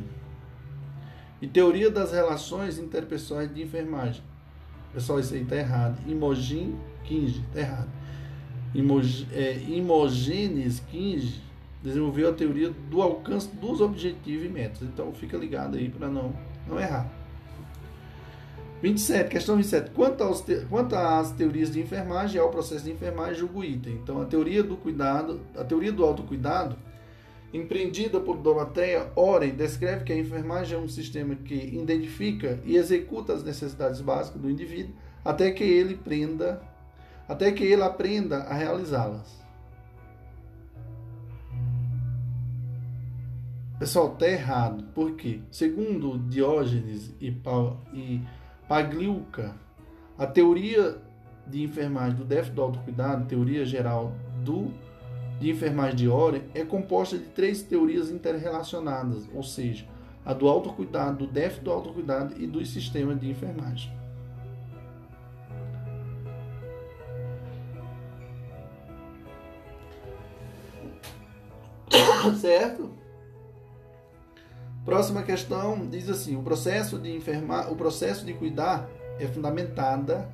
[1.41, 4.23] E teoria das relações interpessoais de enfermagem.
[4.95, 5.99] Pessoal, isso aí está errado.
[6.07, 6.73] Imogen
[7.03, 7.89] Kinge, está errado.
[9.33, 11.41] É, Imogenes Kinge
[11.83, 14.81] desenvolveu a teoria do alcance dos objetivos e metas.
[14.83, 16.33] Então fica ligado aí para não,
[16.65, 17.11] não errar.
[18.81, 19.91] 27, questão 27.
[19.91, 23.95] Quanto, aos te, quanto às teorias de enfermagem, ao processo de enfermagem, julgo item.
[23.95, 26.77] Então, a teoria do cuidado, a teoria do autocuidado
[27.53, 33.33] empreendida por Dorothea Oren, descreve que a enfermagem é um sistema que identifica e executa
[33.33, 34.93] as necessidades básicas do indivíduo
[35.23, 36.61] até que ele prenda,
[37.27, 39.43] até que ele aprenda a realizá-las.
[43.79, 44.83] Pessoal, tá errado.
[44.93, 45.41] Por quê?
[45.51, 47.31] Segundo Diógenes e,
[48.69, 49.55] Pagliuca,
[50.17, 50.97] a teoria
[51.45, 54.13] de enfermagem do déficit do autocuidado, teoria geral
[54.43, 54.71] do
[55.39, 59.85] de enfermagem de Oren, é composta de três teorias interrelacionadas, ou seja,
[60.23, 63.91] a do autocuidado, do déficit do autocuidado e do sistema de enfermagem.
[72.39, 72.89] certo?
[74.83, 78.87] Próxima questão diz assim: o processo de enfermar, o processo de cuidar
[79.19, 80.29] é fundamentada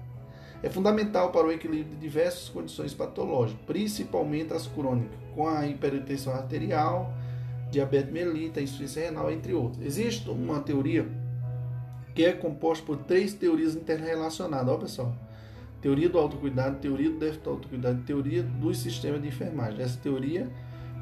[0.63, 6.33] é fundamental para o equilíbrio de diversas condições patológicas, principalmente as crônicas, com a hipertensão
[6.33, 7.13] arterial,
[7.71, 9.83] diabetes melita, insuficiência renal, entre outros.
[9.83, 11.07] Existe uma teoria
[12.13, 15.15] que é composta por três teorias interrelacionadas, ó pessoal.
[15.81, 19.81] Teoria do autocuidado, teoria do déficit do autocuidado, teoria do sistema de enfermagem.
[19.81, 20.47] Essa teoria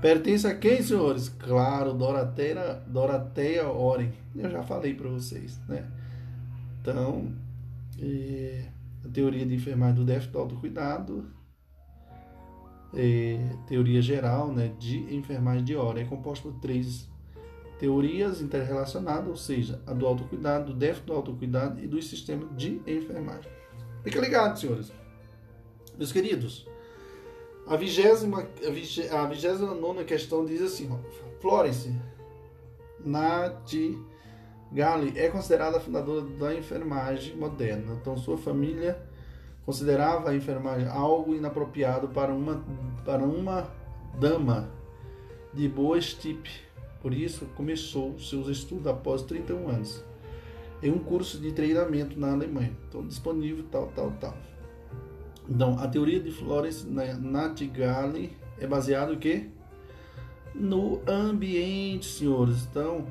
[0.01, 1.27] Pertence a quem, senhores?
[1.27, 4.11] Claro, Doroteia, Doroteia Oren.
[4.33, 5.85] Eu já falei para vocês, né?
[6.81, 7.33] Então,
[8.01, 8.63] é,
[9.03, 11.31] a teoria de enfermagem do déficit do autocuidado,
[12.93, 17.07] é, teoria geral né, de enfermagem de Oren, é composta por três
[17.77, 22.81] teorias interrelacionadas, ou seja, a do autocuidado, do déficit do autocuidado e do sistema de
[22.85, 23.49] enfermagem.
[24.03, 24.91] Fica ligado, senhores.
[25.97, 26.67] Meus queridos,
[27.67, 28.47] a vigésima,
[29.11, 30.89] a vigésima nona questão diz assim,
[31.39, 31.93] Florence
[34.71, 37.97] Nightingale é considerada a fundadora da enfermagem moderna.
[37.99, 39.01] Então, sua família
[39.65, 42.63] considerava a enfermagem algo inapropriado para uma,
[43.03, 43.69] para uma
[44.19, 44.69] dama
[45.53, 46.49] de boa estipe.
[47.01, 50.03] Por isso, começou seus estudos após 31 anos
[50.81, 52.71] em um curso de treinamento na Alemanha.
[52.87, 54.37] Então, disponível, tal, tal, tal.
[55.47, 59.47] Então, a teoria de Florence Nightingale é baseada no quê?
[60.53, 62.65] No ambiente, senhores.
[62.69, 63.07] Então,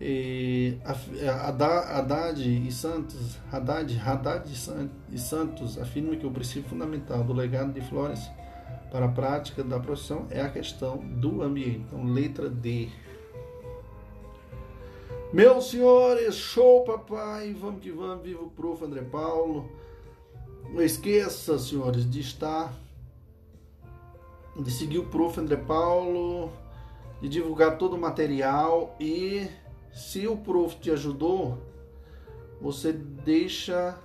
[0.00, 4.50] eh, Haddad e Santos, Haddad, Haddad
[5.10, 8.30] e Santos afirmam que o princípio fundamental do legado de Florence
[8.90, 11.84] para a prática da profissão é a questão do ambiente.
[11.86, 12.88] Então, letra D.
[15.32, 18.82] Meus senhores, show papai, vamos que vamos, viva o prof.
[18.84, 19.68] André Paulo.
[20.72, 22.74] Não esqueça, senhores, de estar,
[24.54, 25.40] de seguir o Prof.
[25.40, 26.52] André Paulo,
[27.22, 29.48] de divulgar todo o material e
[29.98, 31.58] se o Prof te ajudou,
[32.60, 33.98] você deixa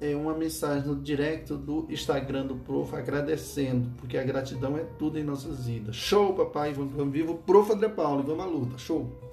[0.00, 5.18] é, uma mensagem no direct do Instagram do Prof agradecendo, porque a gratidão é tudo
[5.18, 5.96] em nossas vidas.
[5.96, 7.72] Show, papai, vamos, vamos vivo, Prof.
[7.72, 9.25] André Paulo, vamos à luta, show!